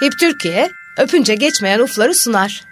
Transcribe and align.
HIP 0.00 0.18
Türkiye, 0.20 0.70
öpünce 0.98 1.34
geçmeyen 1.34 1.78
ufları 1.78 2.14
sunar. 2.14 2.64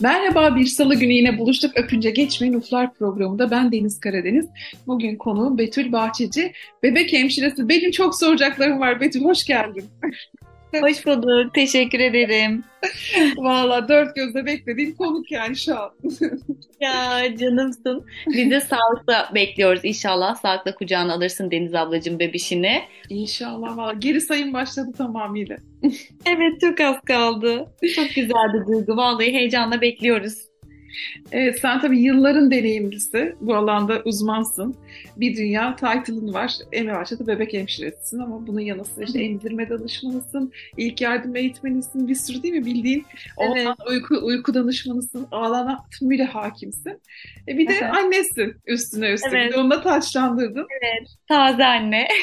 Merhaba 0.00 0.56
bir 0.56 0.66
salı 0.66 0.94
günü 0.94 1.12
yine 1.12 1.38
buluştuk 1.38 1.76
Öpünce 1.76 2.10
Geçmeyin 2.10 2.54
Uflar 2.54 2.94
programında. 2.94 3.50
Ben 3.50 3.72
Deniz 3.72 4.00
Karadeniz. 4.00 4.46
Bugün 4.86 5.16
konuğum 5.16 5.58
Betül 5.58 5.92
Bahçeci. 5.92 6.52
Bebek 6.82 7.12
hemşiresi. 7.12 7.68
Benim 7.68 7.90
çok 7.90 8.18
soracaklarım 8.18 8.80
var 8.80 9.00
Betül. 9.00 9.24
Hoş 9.24 9.44
geldin. 9.44 9.84
Hoş 10.80 11.06
bulduk. 11.06 11.54
Teşekkür 11.54 12.00
ederim. 12.00 12.64
Valla 13.36 13.88
dört 13.88 14.16
gözle 14.16 14.46
beklediğim 14.46 14.94
konuk 14.94 15.30
yani 15.30 15.56
şu 15.56 15.78
an. 15.80 15.90
Ya 16.80 17.36
canımsın. 17.36 18.06
Biz 18.26 18.50
de 18.50 18.60
sağlıkla 18.60 19.30
bekliyoruz 19.34 19.80
inşallah. 19.84 20.34
Sağlıkla 20.34 20.74
kucağına 20.74 21.12
alırsın 21.14 21.50
Deniz 21.50 21.74
ablacığım 21.74 22.18
bebişini. 22.18 22.82
İnşallah 23.08 23.76
valla. 23.76 23.92
Geri 23.92 24.20
sayım 24.20 24.52
başladı 24.52 24.92
tamamıyla. 24.98 25.56
evet 26.26 26.60
çok 26.60 26.80
az 26.80 26.96
kaldı. 27.06 27.66
Çok 27.94 28.08
güzel 28.14 28.54
bir 28.54 28.72
duygu. 28.72 28.96
Vallahi 28.96 29.32
heyecanla 29.32 29.80
bekliyoruz. 29.80 30.47
Evet, 31.32 31.60
sen 31.60 31.80
tabii 31.80 32.00
yılların 32.00 32.50
deneyimlisi, 32.50 33.34
bu 33.40 33.54
alanda 33.54 34.02
uzmansın. 34.04 34.76
Bir 35.16 35.36
dünya 35.36 35.76
title'ın 35.76 36.34
var. 36.34 36.52
En 36.72 36.86
başta 36.86 37.26
bebek 37.26 37.52
hemşiresisin 37.52 38.18
ama 38.18 38.46
bunun 38.46 38.60
yanı 38.60 38.84
sıra 38.84 39.04
işte 39.04 39.22
emzirme 39.22 39.68
danışmanısın, 39.68 40.52
ilk 40.76 41.00
yardım 41.00 41.36
eğitmenisin, 41.36 42.08
bir 42.08 42.14
sürü 42.14 42.42
değil 42.42 42.54
mi 42.54 42.66
bildiğin? 42.66 43.06
Evet. 43.38 43.68
uyku, 43.90 44.18
uyku 44.22 44.54
danışmanısın, 44.54 45.28
alana 45.30 45.84
tümüyle 45.98 46.24
hakimsin. 46.24 47.02
E 47.48 47.58
bir 47.58 47.68
de 47.68 47.72
evet. 47.72 47.96
annesin 47.96 48.56
üstüne 48.66 49.12
üstlük. 49.12 49.34
Evet. 49.34 49.56
Onu 49.56 49.70
da 49.70 49.82
taçlandırdın. 49.82 50.66
Evet, 50.82 51.08
taze 51.28 51.64
anne. 51.64 52.08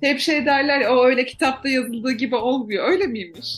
Hep 0.00 0.20
şey 0.20 0.46
derler, 0.46 0.86
o 0.90 1.04
öyle 1.04 1.26
kitapta 1.26 1.68
yazıldığı 1.68 2.12
gibi 2.12 2.36
olmuyor. 2.36 2.88
Öyle 2.88 3.06
miymiş? 3.06 3.48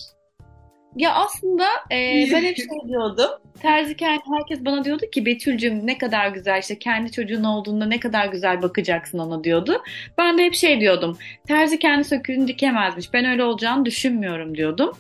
Ya 0.97 1.15
aslında 1.15 1.65
e, 1.91 2.27
ben 2.33 2.43
hep 2.43 2.57
şey 2.57 2.89
diyordum. 2.89 3.31
Terziyken 3.63 4.21
herkes 4.37 4.65
bana 4.65 4.85
diyordu 4.85 5.05
ki 5.13 5.27
Betül'cüm 5.27 5.87
ne 5.87 5.99
kadar 5.99 6.29
güzel 6.29 6.61
işte 6.61 6.79
kendi 6.79 7.13
çocuğun 7.13 7.45
olduğunda 7.45 7.87
ne 7.87 8.01
kadar 8.01 8.27
güzel 8.27 8.63
bakacaksın 8.63 9.19
ona 9.19 9.45
diyordu. 9.45 9.83
Ben 10.19 10.39
de 10.39 10.45
hep 10.45 10.55
şey 10.55 10.81
diyordum. 10.81 11.19
Terzi 11.49 11.79
kendi 11.79 12.05
söküğünü 12.05 12.49
dikemezmiş. 12.49 13.13
Ben 13.13 13.25
öyle 13.25 13.45
olacağını 13.45 13.85
düşünmüyorum 13.85 14.57
diyordum. 14.57 14.97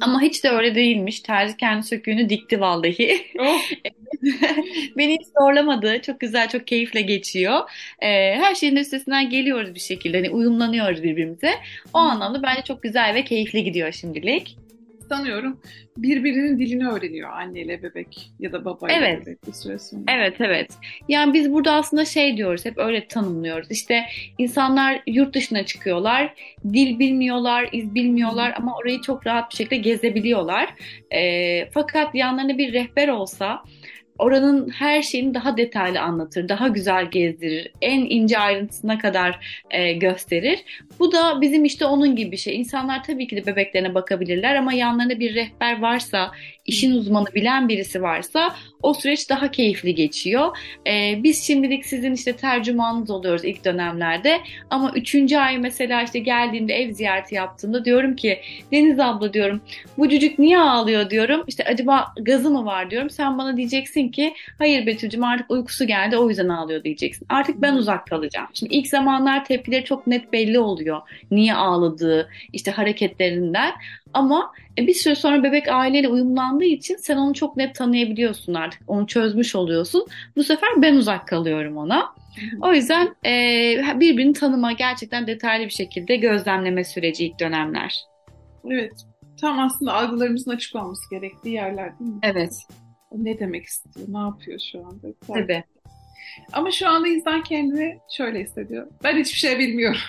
Ama 0.00 0.22
hiç 0.22 0.44
de 0.44 0.50
öyle 0.50 0.74
değilmiş. 0.74 1.20
Terzi 1.20 1.56
kendi 1.56 1.86
söküğünü 1.86 2.28
dikti 2.28 2.60
vallahi. 2.60 3.26
Oh. 3.38 3.60
Beni 4.96 5.12
hiç 5.12 5.26
zorlamadı. 5.40 6.02
Çok 6.02 6.20
güzel, 6.20 6.48
çok 6.48 6.66
keyifle 6.66 7.00
geçiyor. 7.00 7.60
Ee, 8.02 8.34
her 8.34 8.54
şeyin 8.54 8.76
üstesinden 8.76 9.30
geliyoruz 9.30 9.74
bir 9.74 9.80
şekilde. 9.80 10.16
Hani 10.16 10.30
uyumlanıyoruz 10.30 11.02
birbirimize. 11.02 11.54
O 11.94 11.98
anlamda 11.98 12.42
bence 12.42 12.62
çok 12.62 12.82
güzel 12.82 13.14
ve 13.14 13.24
keyifli 13.24 13.64
gidiyor 13.64 13.92
şimdilik 13.92 14.65
sanıyorum 15.08 15.60
birbirinin 15.96 16.58
dilini 16.58 16.88
öğreniyor 16.88 17.30
anneyle 17.30 17.82
bebek 17.82 18.30
ya 18.40 18.52
da 18.52 18.64
babayla 18.64 18.96
evet. 18.96 19.26
bebek 19.26 19.46
bir 19.46 19.52
süre 19.52 19.78
sonra. 19.78 20.02
Evet 20.08 20.34
evet. 20.40 20.70
Yani 21.08 21.34
biz 21.34 21.52
burada 21.52 21.72
aslında 21.72 22.04
şey 22.04 22.36
diyoruz 22.36 22.64
hep 22.64 22.78
öyle 22.78 23.08
tanımlıyoruz. 23.08 23.70
İşte 23.70 24.04
insanlar 24.38 25.02
yurt 25.06 25.34
dışına 25.34 25.66
çıkıyorlar. 25.66 26.34
Dil 26.72 26.98
bilmiyorlar, 26.98 27.68
iz 27.72 27.94
bilmiyorlar 27.94 28.54
ama 28.56 28.76
orayı 28.76 29.00
çok 29.00 29.26
rahat 29.26 29.50
bir 29.50 29.56
şekilde 29.56 29.76
gezebiliyorlar. 29.76 30.74
E, 31.10 31.70
fakat 31.70 32.14
yanlarında 32.14 32.58
bir 32.58 32.72
rehber 32.72 33.08
olsa 33.08 33.62
oranın 34.18 34.70
her 34.70 35.02
şeyini 35.02 35.34
daha 35.34 35.56
detaylı 35.56 36.00
anlatır, 36.00 36.48
daha 36.48 36.68
güzel 36.68 37.10
gezdirir, 37.10 37.72
en 37.82 38.00
ince 38.00 38.38
ayrıntısına 38.38 38.98
kadar 38.98 39.60
e, 39.70 39.92
gösterir. 39.92 40.64
Bu 40.98 41.12
da 41.12 41.40
bizim 41.40 41.64
işte 41.64 41.86
onun 41.86 42.16
gibi 42.16 42.32
bir 42.32 42.36
şey. 42.36 42.56
İnsanlar 42.60 43.04
tabii 43.04 43.28
ki 43.28 43.36
de 43.36 43.46
bebeklerine 43.46 43.94
bakabilirler 43.94 44.54
ama 44.54 44.72
yanlarında 44.72 45.20
bir 45.20 45.34
rehber 45.34 45.80
varsa, 45.80 46.30
işin 46.66 46.92
uzmanı 46.92 47.26
bilen 47.34 47.68
birisi 47.68 48.02
varsa 48.02 48.54
o 48.82 48.94
süreç 48.94 49.30
daha 49.30 49.50
keyifli 49.50 49.94
geçiyor. 49.94 50.56
Ee, 50.86 51.20
biz 51.22 51.46
şimdilik 51.46 51.86
sizin 51.86 52.12
işte 52.12 52.36
tercümanınız 52.36 53.10
oluyoruz 53.10 53.44
ilk 53.44 53.64
dönemlerde 53.64 54.40
ama 54.70 54.92
üçüncü 54.94 55.36
ay 55.36 55.58
mesela 55.58 56.02
işte 56.02 56.18
geldiğimde 56.18 56.74
ev 56.74 56.92
ziyareti 56.92 57.34
yaptığımda 57.34 57.84
diyorum 57.84 58.16
ki 58.16 58.40
Deniz 58.72 59.00
abla 59.00 59.32
diyorum 59.32 59.60
bu 59.98 60.10
çocuk 60.10 60.38
niye 60.38 60.58
ağlıyor 60.58 61.10
diyorum. 61.10 61.44
İşte 61.46 61.64
acaba 61.64 62.14
gazı 62.20 62.50
mı 62.50 62.64
var 62.64 62.90
diyorum. 62.90 63.10
Sen 63.10 63.38
bana 63.38 63.56
diyeceksin 63.56 64.08
ki 64.08 64.34
hayır 64.58 64.86
Betül'cüm 64.86 65.24
artık 65.24 65.50
uykusu 65.50 65.86
geldi 65.86 66.16
o 66.16 66.28
yüzden 66.28 66.48
ağlıyor 66.48 66.84
diyeceksin. 66.84 67.26
Artık 67.28 67.62
ben 67.62 67.74
uzak 67.74 68.06
kalacağım. 68.06 68.48
Şimdi 68.54 68.74
ilk 68.74 68.88
zamanlar 68.88 69.44
tepkileri 69.44 69.84
çok 69.84 70.06
net 70.06 70.32
belli 70.32 70.58
oluyor. 70.58 71.00
Niye 71.30 71.54
ağladığı 71.54 72.28
işte 72.52 72.70
hareketlerinden 72.70 73.72
ama 74.16 74.52
e, 74.78 74.86
bir 74.86 74.94
süre 74.94 75.14
sonra 75.14 75.42
bebek 75.42 75.68
aileyle 75.68 76.08
uyumlandığı 76.08 76.64
için 76.64 76.96
sen 76.96 77.16
onu 77.16 77.34
çok 77.34 77.56
net 77.56 77.74
tanıyabiliyorsun 77.74 78.54
artık. 78.54 78.82
Onu 78.86 79.06
çözmüş 79.06 79.56
oluyorsun. 79.56 80.06
Bu 80.36 80.44
sefer 80.44 80.68
ben 80.76 80.94
uzak 80.94 81.28
kalıyorum 81.28 81.76
ona. 81.76 82.14
O 82.62 82.72
yüzden 82.72 83.14
e, 83.26 84.00
birbirini 84.00 84.32
tanıma 84.32 84.72
gerçekten 84.72 85.26
detaylı 85.26 85.64
bir 85.64 85.70
şekilde 85.70 86.16
gözlemleme 86.16 86.84
süreci 86.84 87.26
ilk 87.26 87.40
dönemler. 87.40 88.00
Evet. 88.70 88.92
Tam 89.40 89.58
aslında 89.58 89.92
algılarımızın 89.92 90.50
açık 90.50 90.76
olması 90.76 91.10
gerektiği 91.10 91.54
yerler 91.54 91.98
değil 91.98 92.10
mi? 92.10 92.18
Evet. 92.22 92.52
Ne 93.12 93.38
demek 93.38 93.64
istiyor? 93.64 94.06
Ne 94.08 94.18
yapıyor 94.18 94.60
şu 94.72 94.78
anda? 94.78 95.06
Tabii. 95.26 95.64
Ama 96.52 96.70
şu 96.70 96.88
anda 96.88 97.08
insan 97.08 97.42
kendini 97.42 97.98
şöyle 98.16 98.42
hissediyor. 98.42 98.86
Ben 99.04 99.16
hiçbir 99.16 99.38
şey 99.38 99.58
bilmiyorum. 99.58 100.00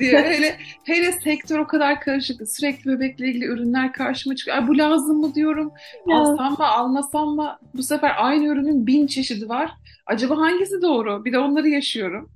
Diyor. 0.00 0.24
Hele, 0.24 0.56
hele 0.84 1.12
sektör 1.12 1.58
o 1.58 1.66
kadar 1.66 2.00
karışık. 2.00 2.48
Sürekli 2.48 2.90
bebekle 2.90 3.28
ilgili 3.28 3.44
ürünler 3.44 3.92
karşıma 3.92 4.36
çıkıyor. 4.36 4.56
Ay, 4.56 4.68
bu 4.68 4.78
lazım 4.78 5.20
mı 5.20 5.34
diyorum. 5.34 5.72
Ya. 6.08 6.16
Alsam 6.16 6.52
mı 6.52 6.66
almasam 6.66 7.28
mı? 7.28 7.58
Bu 7.74 7.82
sefer 7.82 8.12
aynı 8.16 8.44
ürünün 8.44 8.86
bin 8.86 9.06
çeşidi 9.06 9.48
var. 9.48 9.70
Acaba 10.06 10.38
hangisi 10.38 10.82
doğru? 10.82 11.24
Bir 11.24 11.32
de 11.32 11.38
onları 11.38 11.68
yaşıyorum. 11.68 12.30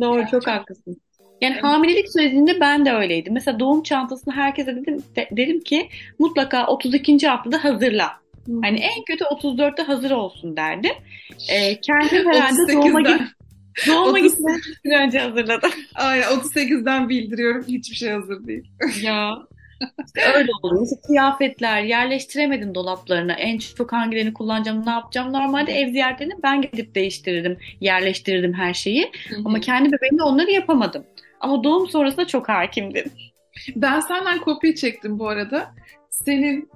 Doğru 0.00 0.18
yani 0.18 0.30
çok, 0.30 0.42
çok 0.42 0.52
haklısın. 0.52 0.96
Yani 1.40 1.52
evet. 1.52 1.64
hamilelik 1.64 2.12
sürecinde 2.12 2.60
ben 2.60 2.84
de 2.84 2.92
öyleydim. 2.92 3.34
Mesela 3.34 3.60
doğum 3.60 3.82
çantasını 3.82 4.34
herkese 4.34 4.76
dedim 4.76 5.02
de, 5.16 5.28
dedim 5.32 5.60
ki 5.60 5.88
mutlaka 6.18 6.66
32. 6.66 7.28
haftada 7.28 7.64
hazırla. 7.64 8.22
Hani 8.62 8.78
en 8.78 9.04
kötü 9.06 9.24
34'te 9.24 9.82
hazır 9.82 10.10
olsun 10.10 10.56
derdim. 10.56 10.92
Ee, 11.50 11.80
kendim 11.80 12.32
herhalde 12.32 12.72
doğuma 12.72 13.00
git 13.00 13.20
Doğuma 13.88 14.18
gitmeden 14.18 15.06
önce 15.06 15.18
hazırladım. 15.18 15.70
Aynen 15.94 16.24
38'den 16.24 17.08
bildiriyorum 17.08 17.64
hiçbir 17.68 17.96
şey 17.96 18.10
hazır 18.10 18.46
değil. 18.46 18.64
ya 19.02 19.38
işte 20.06 20.32
öyle 20.34 20.50
oluyor. 20.62 20.84
İşte 20.84 20.96
kıyafetler 21.06 21.82
yerleştiremedim 21.82 22.74
dolaplarına. 22.74 23.32
En 23.32 23.58
çok 23.58 23.92
hangilerini 23.92 24.34
kullanacağım, 24.34 24.86
ne 24.86 24.90
yapacağım. 24.90 25.32
Normalde 25.32 25.72
ev 25.72 25.90
ziyaretlerini 25.92 26.34
ben 26.42 26.62
gidip 26.62 26.94
değiştirirdim, 26.94 27.58
yerleştirirdim 27.80 28.52
her 28.52 28.74
şeyi. 28.74 29.10
Hı-hı. 29.28 29.40
Ama 29.44 29.60
kendi 29.60 29.92
bebeğimle 29.92 30.22
onları 30.22 30.50
yapamadım. 30.50 31.04
Ama 31.40 31.64
doğum 31.64 31.88
sonrasında 31.88 32.26
çok 32.26 32.48
hakimdim. 32.48 33.04
Ben 33.76 34.00
senden 34.00 34.38
kopya 34.38 34.74
çektim 34.74 35.18
bu 35.18 35.28
arada. 35.28 35.70
Senin 36.10 36.70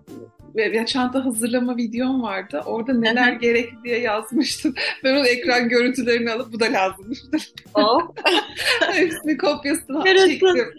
ya 0.56 0.86
çanta 0.86 1.24
hazırlama 1.24 1.76
videom 1.76 2.22
vardı. 2.22 2.62
Orada 2.66 2.92
neler 2.92 3.32
gerek 3.32 3.70
diye 3.84 3.98
yazmıştım. 3.98 4.74
Ben 5.04 5.14
onun 5.14 5.24
ekran 5.24 5.68
görüntülerini 5.68 6.30
alıp 6.30 6.52
bu 6.52 6.60
da 6.60 6.64
lazımmıştır. 6.64 7.52
Oh. 7.74 8.00
Hepsini 8.92 9.36
kopyasını 9.36 10.04
çektim. 10.04 10.74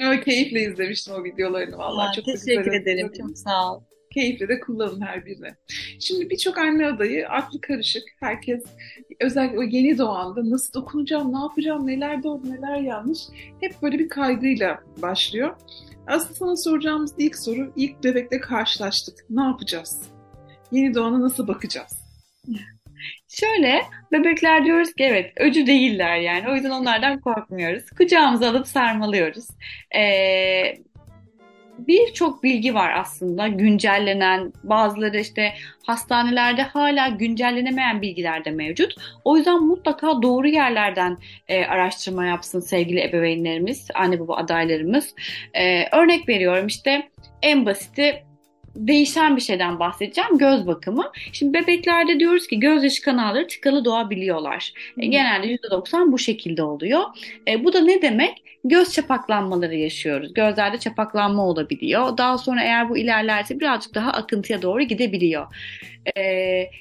Ama 0.00 0.20
keyifle 0.20 0.62
izlemiştim 0.62 1.14
o 1.14 1.24
videolarını 1.24 1.78
vallahi. 1.78 2.16
çok 2.16 2.24
teşekkür 2.24 2.64
güzel 2.64 2.80
ederim. 2.82 3.12
Çok 3.18 3.38
sağ 3.38 3.74
ol. 3.74 3.80
Keyifle 4.16 4.48
de 4.48 4.60
kullanın 4.60 5.00
her 5.00 5.26
birini. 5.26 5.48
Şimdi 6.00 6.30
birçok 6.30 6.58
anne 6.58 6.86
adayı 6.86 7.28
aklı 7.28 7.60
karışık. 7.60 8.02
Herkes 8.20 8.64
özellikle 9.20 9.58
o 9.58 9.62
yeni 9.62 9.98
doğanda 9.98 10.50
nasıl 10.50 10.72
dokunacağım, 10.72 11.32
ne 11.32 11.38
yapacağım, 11.38 11.86
neler 11.86 12.22
doğru, 12.22 12.42
neler 12.50 12.80
yanlış. 12.80 13.18
Hep 13.60 13.82
böyle 13.82 13.98
bir 13.98 14.08
kaygıyla 14.08 14.80
başlıyor. 15.02 15.56
Aslında 16.06 16.34
sana 16.34 16.56
soracağımız 16.56 17.14
ilk 17.18 17.36
soru, 17.38 17.72
ilk 17.76 18.04
bebekle 18.04 18.40
karşılaştık. 18.40 19.14
Ne 19.30 19.42
yapacağız? 19.42 20.02
Yeni 20.72 20.94
doğana 20.94 21.20
nasıl 21.20 21.48
bakacağız? 21.48 21.92
Şöyle, 23.28 23.82
bebekler 24.12 24.64
diyoruz 24.64 24.92
ki 24.92 25.04
evet, 25.04 25.32
öcü 25.36 25.66
değiller 25.66 26.16
yani. 26.16 26.48
O 26.48 26.54
yüzden 26.54 26.70
onlardan 26.70 27.20
korkmuyoruz. 27.20 27.90
Kucağımıza 27.90 28.50
alıp 28.50 28.66
sarmalıyoruz. 28.66 29.46
Ee, 29.96 30.74
birçok 31.78 32.42
bilgi 32.42 32.74
var 32.74 32.92
aslında 32.96 33.48
güncellenen 33.48 34.52
bazıları 34.64 35.20
işte 35.20 35.52
hastanelerde 35.82 36.62
hala 36.62 37.08
güncellenemeyen 37.08 38.02
bilgiler 38.02 38.44
de 38.44 38.50
mevcut. 38.50 38.94
O 39.24 39.36
yüzden 39.36 39.62
mutlaka 39.62 40.22
doğru 40.22 40.48
yerlerden 40.48 41.18
e, 41.48 41.64
araştırma 41.64 42.26
yapsın 42.26 42.60
sevgili 42.60 43.00
ebeveynlerimiz, 43.00 43.88
anne 43.94 44.20
baba 44.20 44.36
adaylarımız. 44.36 45.14
E, 45.54 45.96
örnek 45.96 46.28
veriyorum 46.28 46.66
işte 46.66 47.08
en 47.42 47.66
basiti 47.66 48.26
değişen 48.76 49.36
bir 49.36 49.40
şeyden 49.40 49.78
bahsedeceğim. 49.78 50.38
Göz 50.38 50.66
bakımı. 50.66 51.10
Şimdi 51.32 51.54
bebeklerde 51.54 52.20
diyoruz 52.20 52.46
ki 52.46 52.60
gözyaşı 52.60 53.02
kanalları 53.02 53.46
tıkalı 53.46 53.84
doğabiliyorlar. 53.84 54.72
E, 54.98 55.06
genelde 55.06 55.46
%90 55.46 56.12
bu 56.12 56.18
şekilde 56.18 56.62
oluyor. 56.62 57.02
E, 57.48 57.64
bu 57.64 57.72
da 57.72 57.80
ne 57.80 58.02
demek? 58.02 58.45
Göz 58.68 58.92
çapaklanmaları 58.92 59.74
yaşıyoruz. 59.74 60.34
Gözlerde 60.34 60.78
çapaklanma 60.78 61.46
olabiliyor. 61.46 62.18
Daha 62.18 62.38
sonra 62.38 62.62
eğer 62.62 62.88
bu 62.88 62.98
ilerlerse 62.98 63.60
birazcık 63.60 63.94
daha 63.94 64.10
akıntıya 64.10 64.62
doğru 64.62 64.82
gidebiliyor. 64.82 65.46
E, 66.18 66.22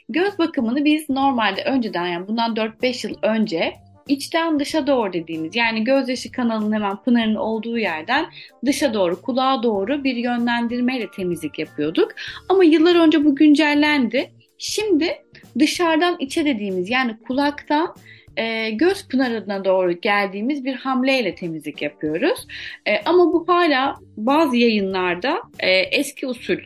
göz 0.10 0.40
bakımını 0.40 0.86
biz 0.86 1.10
normalde 1.10 1.64
önceden 1.64 2.08
yani 2.08 2.28
bundan 2.28 2.56
4-5 2.56 3.08
yıl 3.08 3.16
önce 3.22 3.74
içten 4.08 4.60
dışa 4.60 4.88
doğru 4.88 5.14
dediğimiz 5.14 5.56
yani 5.56 5.84
gözyaşı 5.84 6.32
kanalının 6.32 6.74
hemen 6.74 6.96
pınarın 7.04 7.36
olduğu 7.36 7.78
yerden 7.78 8.26
dışa 8.66 8.94
doğru 8.94 9.22
kulağa 9.22 9.64
doğru 9.64 10.04
bir 10.04 10.16
yönlendirmeyle 10.16 11.12
temizlik 11.12 11.60
yapıyorduk. 11.60 12.12
Ama 12.50 12.64
yıllar 12.64 12.96
önce 12.96 13.26
bu 13.26 13.36
güncellendi. 13.36 14.32
Şimdi 14.58 15.10
dışarıdan 15.60 16.16
içe 16.20 16.46
dediğimiz 16.46 16.90
yani 16.90 17.18
kulaktan 17.28 17.96
e, 18.38 18.70
göz 18.70 19.08
pınarına 19.08 19.66
doğru 19.66 19.92
geldiğimiz 19.92 20.66
bir 20.66 20.74
hamleyle 20.74 21.36
temizlik 21.36 21.82
yapıyoruz. 21.82 22.48
E, 22.86 23.02
ama 23.06 23.34
bu 23.34 23.48
hala 23.48 23.96
bazı 24.18 24.58
yayınlarda 24.58 25.42
e, 25.60 25.70
eski 25.72 26.28
usul 26.28 26.58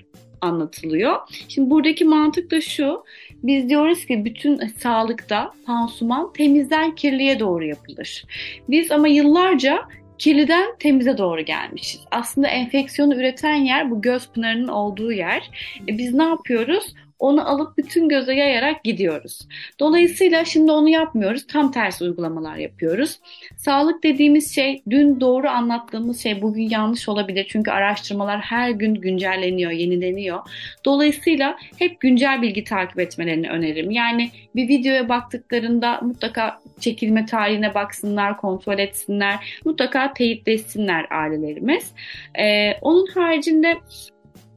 anlatılıyor. 0.42 1.16
Şimdi 1.48 1.70
buradaki 1.70 2.06
mantık 2.06 2.52
da 2.52 2.62
şu. 2.62 3.04
Biz 3.44 3.70
diyoruz 3.70 4.06
ki 4.06 4.26
bütün 4.26 4.58
sağlıkta 4.58 5.52
pansuman 5.66 6.34
temizden 6.34 6.96
kirliye 6.96 7.40
doğru 7.40 7.66
yapılır. 7.66 8.26
Biz 8.70 8.92
ama 8.92 9.08
yıllarca 9.08 9.80
kirliden 10.18 10.76
temize 10.80 11.18
doğru 11.18 11.42
gelmişiz. 11.42 12.02
Aslında 12.12 12.48
enfeksiyonu 12.48 13.16
üreten 13.16 13.56
yer 13.56 13.92
bu 13.92 14.02
göz 14.02 14.32
pınarının 14.32 14.68
olduğu 14.68 15.12
yer. 15.12 15.50
E 15.88 15.98
biz 15.98 16.14
ne 16.14 16.24
yapıyoruz? 16.24 16.94
Onu 17.20 17.50
alıp 17.50 17.78
bütün 17.78 18.10
göze 18.10 18.34
yayarak 18.34 18.84
gidiyoruz. 18.84 19.40
Dolayısıyla 19.80 20.46
şimdi 20.46 20.72
onu 20.72 20.90
yapmıyoruz. 20.90 21.48
Tam 21.48 21.72
tersi 21.72 22.04
uygulamalar 22.04 22.56
yapıyoruz. 22.56 23.20
Sağlık 23.58 24.04
dediğimiz 24.04 24.56
şey 24.56 24.84
dün 24.90 25.20
doğru 25.20 25.50
anlattığımız 25.50 26.24
şey 26.24 26.42
bugün 26.42 26.70
yanlış 26.70 27.10
olabilir. 27.10 27.46
Çünkü 27.50 27.72
araştırmalar 27.72 28.40
her 28.40 28.70
gün 28.70 28.96
güncelleniyor, 28.96 29.72
yenileniyor. 29.72 30.40
Dolayısıyla 30.86 31.58
hep 31.78 32.00
güncel 32.00 32.42
bilgi 32.42 32.64
takip 32.64 33.00
etmelerini 33.00 33.50
öneririm. 33.50 33.92
Yani 33.92 34.30
bir 34.56 34.68
videoya 34.68 35.10
baktıklarında 35.10 36.00
mutlaka 36.02 36.60
çekilme 36.80 37.26
tarihine 37.26 37.74
baksınlar, 37.74 38.38
kontrol 38.38 38.80
etsinler. 38.80 39.60
Mutlaka 39.66 40.14
teyitlesinler 40.14 41.06
ailelerimiz. 41.12 41.92
Ee, 42.40 42.74
onun 42.82 43.08
haricinde 43.08 43.78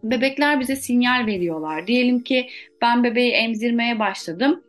bebekler 0.03 0.61
bize 0.61 0.77
sinyal 0.77 1.27
veriyorlar. 1.27 1.87
Diyelim 1.87 2.21
ki 2.21 2.49
ben 2.83 3.05
bebeği 3.05 3.33
emzirmeye 3.33 3.99
başladım. 3.99 4.63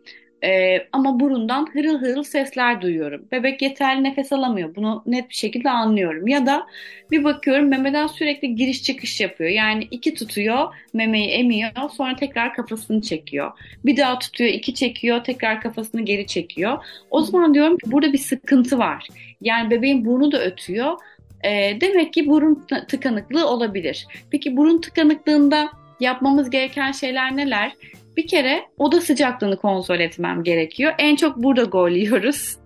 Ee, 0.44 0.88
ama 0.92 1.20
burundan 1.20 1.70
hırıl 1.74 2.00
hırıl 2.02 2.24
sesler 2.24 2.82
duyuyorum. 2.82 3.28
Bebek 3.32 3.62
yeterli 3.62 4.04
nefes 4.04 4.34
alamıyor. 4.34 4.76
Bunu 4.76 5.04
net 5.06 5.30
bir 5.30 5.36
şekilde 5.36 5.70
anlıyorum. 5.70 6.28
Ya 6.28 6.46
da 6.46 6.68
bir 7.12 7.24
bakıyorum 7.24 7.68
memeden 7.68 8.08
sürekli 8.08 8.56
giriş 8.56 8.84
çıkış 8.84 9.22
yapıyor. 9.22 9.50
Yani 9.50 9.88
iki 9.92 10.14
tutuyor, 10.14 10.76
memeyi 10.94 11.28
emiyor, 11.30 11.72
sonra 11.98 12.16
tekrar 12.16 12.54
kafasını 12.54 13.02
çekiyor. 13.02 13.52
Bir 13.86 13.98
daha 13.98 14.20
tutuyor, 14.20 14.50
iki 14.50 14.74
çekiyor, 14.74 15.24
tekrar 15.24 15.62
kafasını 15.62 16.02
geri 16.02 16.28
çekiyor. 16.28 16.86
O 17.10 17.22
zaman 17.22 17.54
diyorum 17.54 17.78
ki 17.78 17.92
burada 17.92 18.14
bir 18.14 18.18
sıkıntı 18.18 18.78
var. 18.78 19.08
Yani 19.42 19.72
bebeğin 19.72 20.06
burnu 20.06 20.32
da 20.32 20.44
ötüyor 20.44 20.98
e, 21.44 21.82
demek 21.82 22.14
ki 22.14 22.28
burun 22.28 22.66
tıkanıklığı 22.88 23.48
olabilir. 23.48 24.08
Peki 24.32 24.58
burun 24.58 24.82
tıkanıklığında 24.82 25.70
yapmamız 26.00 26.50
gereken 26.50 26.92
şeyler 26.92 27.38
neler? 27.38 27.72
Bir 28.18 28.28
kere 28.28 28.66
oda 28.78 29.02
sıcaklığını 29.02 29.58
kontrol 29.58 30.00
etmem 30.00 30.44
gerekiyor. 30.44 30.94
En 30.98 31.16
çok 31.16 31.38
burada 31.38 31.64
gol 31.64 31.90
yiyoruz. 31.90 32.58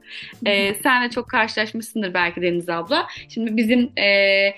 Ee, 0.46 0.74
sen 0.74 1.04
de 1.04 1.10
çok 1.10 1.30
karşılaşmışsındır 1.30 2.14
belki 2.14 2.42
Deniz 2.42 2.70
abla. 2.70 3.08
Şimdi 3.30 3.58
bizim 3.58 3.92
e, 3.98 4.50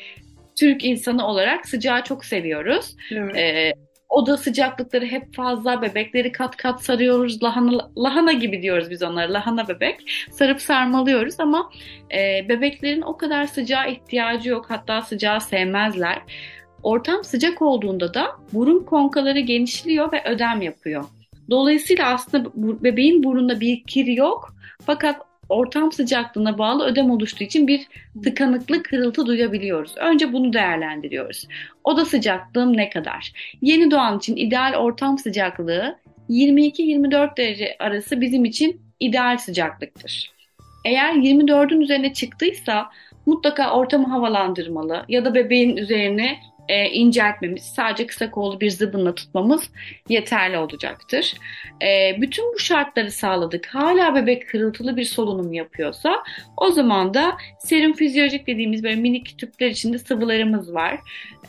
Türk 0.56 0.86
insanı 0.86 1.28
olarak 1.28 1.68
sıcağı 1.68 2.04
çok 2.04 2.26
seviyoruz. 2.26 2.96
Evet. 3.12 3.36
Ee, 3.38 3.74
oda 4.10 4.38
sıcaklıkları 4.38 5.06
hep 5.06 5.36
fazla. 5.36 5.82
Bebekleri 5.82 6.32
kat 6.32 6.58
kat 6.58 6.84
sarıyoruz. 6.84 7.44
Lahana, 7.44 7.92
lahana 7.98 8.32
gibi 8.32 8.62
diyoruz 8.62 8.90
biz 8.90 9.04
onlara. 9.04 9.34
Lahana 9.34 9.68
bebek. 9.68 10.12
Sarıp 10.32 10.62
sarmalıyoruz 10.62 11.40
ama 11.40 11.72
e, 12.14 12.50
bebeklerin 12.50 13.02
o 13.02 13.18
kadar 13.18 13.46
sıcağa 13.46 13.86
ihtiyacı 13.86 14.50
yok. 14.50 14.66
Hatta 14.70 15.02
sıcağı 15.02 15.42
sevmezler. 15.42 16.22
Ortam 16.84 17.24
sıcak 17.24 17.62
olduğunda 17.62 18.14
da 18.14 18.28
burun 18.54 18.80
konkaları 18.80 19.40
genişliyor 19.40 20.12
ve 20.12 20.24
ödem 20.26 20.62
yapıyor. 20.62 21.06
Dolayısıyla 21.50 22.14
aslında 22.14 22.50
bebeğin 22.84 23.24
burnunda 23.24 23.60
bir 23.60 23.84
kir 23.84 24.06
yok. 24.06 24.54
Fakat 24.86 25.29
ortam 25.50 25.92
sıcaklığına 25.92 26.58
bağlı 26.58 26.86
ödem 26.86 27.12
oluştuğu 27.12 27.44
için 27.44 27.68
bir 27.68 27.88
tıkanıklık, 28.24 28.86
kırıltı 28.86 29.26
duyabiliyoruz. 29.26 29.98
Önce 29.98 30.34
bunu 30.34 30.54
değerlendiriyoruz. 30.54 31.48
Oda 31.84 32.06
sıcaklığım 32.06 32.78
ne 32.78 32.90
kadar? 32.90 33.34
Yeni 33.62 33.92
doğan 33.92 34.18
için 34.18 34.36
ideal 34.36 34.74
ortam 34.74 35.18
sıcaklığı 35.18 36.00
22-24 36.30 37.38
derece 37.38 37.76
arası 37.80 38.22
bizim 38.22 38.46
için 38.46 38.82
ideal 39.00 39.38
sıcaklıktır. 39.38 40.32
Eğer 40.86 41.14
24'ün 41.14 41.82
üzerine 41.82 42.14
çıktıysa 42.14 42.90
mutlaka 43.26 43.72
ortamı 43.72 44.08
havalandırmalı 44.08 45.06
ya 45.10 45.26
da 45.26 45.36
bebeğin 45.36 45.78
üzerine 45.78 46.40
e, 46.70 46.90
inceltmemiz, 46.90 47.64
sadece 47.64 48.08
kısa 48.08 48.32
kollu 48.32 48.62
bir 48.62 48.70
zıbınla 48.70 49.16
tutmamız 49.16 49.70
yeterli 50.10 50.58
olacaktır. 50.58 51.34
E, 51.84 52.22
bütün 52.22 52.54
bu 52.54 52.60
şartları 52.60 53.12
sağladık. 53.12 53.68
Hala 53.68 54.16
bebek 54.16 54.50
kırıltılı 54.50 54.98
bir 54.98 55.04
solunum 55.04 55.54
yapıyorsa 55.54 56.24
o 56.58 56.72
zaman 56.72 57.14
da 57.14 57.38
serum 57.60 57.94
fizyolojik 57.94 58.48
dediğimiz 58.48 58.84
böyle 58.84 58.96
minik 58.96 59.38
tüpler 59.38 59.70
içinde 59.70 60.00
sıvılarımız 60.00 60.74
var. 60.74 61.00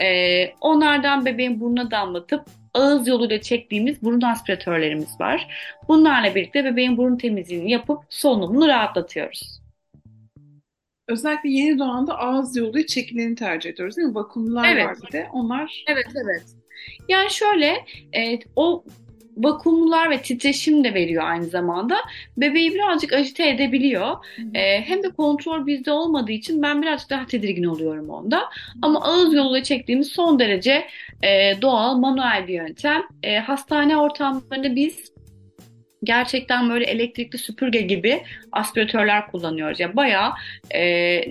E, 0.00 0.46
onlardan 0.61 1.26
bebeğin 1.26 1.61
burnuna 1.61 1.90
damlatıp 1.90 2.44
ağız 2.75 3.08
yoluyla 3.08 3.40
çektiğimiz 3.40 4.02
burun 4.02 4.20
aspiratörlerimiz 4.20 5.20
var. 5.20 5.49
Bunlarla 5.88 6.34
birlikte 6.34 6.64
bebeğin 6.64 6.96
burun 6.96 7.16
temizliğini 7.16 7.70
yapıp 7.70 7.99
solunumunu 8.08 8.69
rahatlatıyoruz. 8.69 9.59
Özellikle 11.10 11.50
yeni 11.50 11.78
doğanda 11.78 12.18
ağız 12.18 12.56
yolu 12.56 12.86
çekileni 12.86 13.34
tercih 13.34 13.70
ediyoruz 13.70 13.96
değil 13.96 14.08
mi? 14.08 14.14
Vakumlar 14.14 14.68
evet. 14.68 14.86
var 14.86 14.96
bir 15.06 15.12
de. 15.12 15.28
Onlar... 15.32 15.84
Evet, 15.86 16.06
evet. 16.24 16.44
Yani 17.08 17.30
şöyle 17.30 17.84
e, 18.12 18.38
o 18.56 18.84
vakumlular 19.37 20.11
ve 20.11 20.23
titreşim 20.23 20.85
de 20.85 20.94
veriyor 20.94 21.23
aynı 21.26 21.44
zamanda. 21.44 21.96
Bebeği 22.37 22.75
birazcık 22.75 23.12
ajite 23.12 23.49
edebiliyor. 23.49 24.16
E, 24.54 24.80
hem 24.80 25.02
de 25.02 25.11
kontrol 25.11 25.66
bizde 25.66 25.92
olmadığı 25.92 26.32
için 26.32 26.62
ben 26.62 26.82
birazcık 26.82 27.11
daha 27.11 27.26
tedirgin 27.26 27.64
oluyorum 27.64 28.11
onda. 28.11 28.42
Ama 28.82 29.02
ağız 29.02 29.35
yoluyla 29.35 29.62
çektiğimiz 29.62 30.08
son 30.08 30.38
derece 30.38 30.87
e, 31.23 31.62
doğal, 31.62 31.96
manuel 31.96 32.49
bir 32.49 32.54
yöntem. 32.54 33.02
E, 33.23 33.38
hastane 33.38 33.96
ortamlarında 33.96 34.76
biz 34.76 35.12
gerçekten 36.04 36.71
böyle 36.71 36.85
elektrikli 36.85 37.38
süpürge 37.38 37.80
gibi 37.80 38.23
aspiratörler 38.52 39.30
kullanıyoruz. 39.30 39.80
Ya 39.80 39.87
yani 39.87 39.97
bayağı 39.97 40.33
e, 40.71 40.80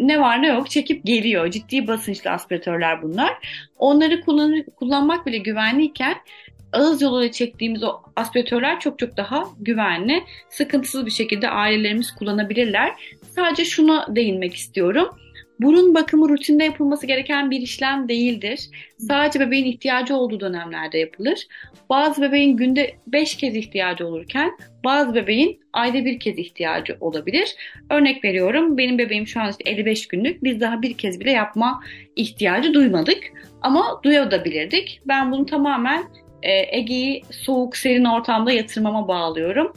ne 0.07 0.21
var 0.21 0.41
ne 0.41 0.47
yok 0.47 0.69
çekip 0.69 1.05
geliyor. 1.05 1.51
Ciddi 1.51 1.87
basınçlı 1.87 2.29
aspiratörler 2.29 3.01
bunlar. 3.01 3.33
Onları 3.77 4.21
kullan 4.21 4.63
kullanmak 4.75 5.25
bile 5.25 5.37
güvenliyken 5.37 6.15
ağız 6.73 7.01
yoluyla 7.01 7.31
çektiğimiz 7.31 7.83
o 7.83 8.01
aspiratörler 8.15 8.79
çok 8.79 8.99
çok 8.99 9.17
daha 9.17 9.43
güvenli. 9.59 10.23
Sıkıntısız 10.49 11.05
bir 11.05 11.11
şekilde 11.11 11.49
ailelerimiz 11.49 12.15
kullanabilirler. 12.15 12.91
Sadece 13.35 13.65
şuna 13.65 14.15
değinmek 14.15 14.55
istiyorum 14.55 15.09
burun 15.59 15.95
bakımı 15.95 16.29
rutinde 16.29 16.63
yapılması 16.63 17.07
gereken 17.07 17.51
bir 17.51 17.61
işlem 17.61 18.09
değildir. 18.09 18.69
Sadece 18.97 19.39
bebeğin 19.39 19.65
ihtiyacı 19.65 20.15
olduğu 20.15 20.39
dönemlerde 20.39 20.97
yapılır. 20.97 21.47
Bazı 21.89 22.21
bebeğin 22.21 22.57
günde 22.57 22.95
5 23.07 23.37
kez 23.37 23.55
ihtiyacı 23.55 24.07
olurken 24.07 24.51
bazı 24.83 25.15
bebeğin 25.15 25.59
ayda 25.73 26.05
bir 26.05 26.19
kez 26.19 26.37
ihtiyacı 26.37 26.97
olabilir. 26.99 27.55
Örnek 27.89 28.23
veriyorum 28.23 28.77
benim 28.77 28.97
bebeğim 28.97 29.27
şu 29.27 29.41
an 29.41 29.49
işte 29.49 29.71
55 29.71 30.07
günlük. 30.07 30.43
Biz 30.43 30.61
daha 30.61 30.81
bir 30.81 30.93
kez 30.93 31.19
bile 31.19 31.31
yapma 31.31 31.83
ihtiyacı 32.15 32.73
duymadık. 32.73 33.23
Ama 33.61 34.01
duyabilirdik. 34.03 35.01
Ben 35.05 35.31
bunu 35.31 35.45
tamamen 35.45 36.03
e, 36.43 36.77
Ege'yi 36.77 37.23
soğuk 37.31 37.77
serin 37.77 38.05
ortamda 38.05 38.51
yatırmama 38.51 39.07
bağlıyorum. 39.07 39.73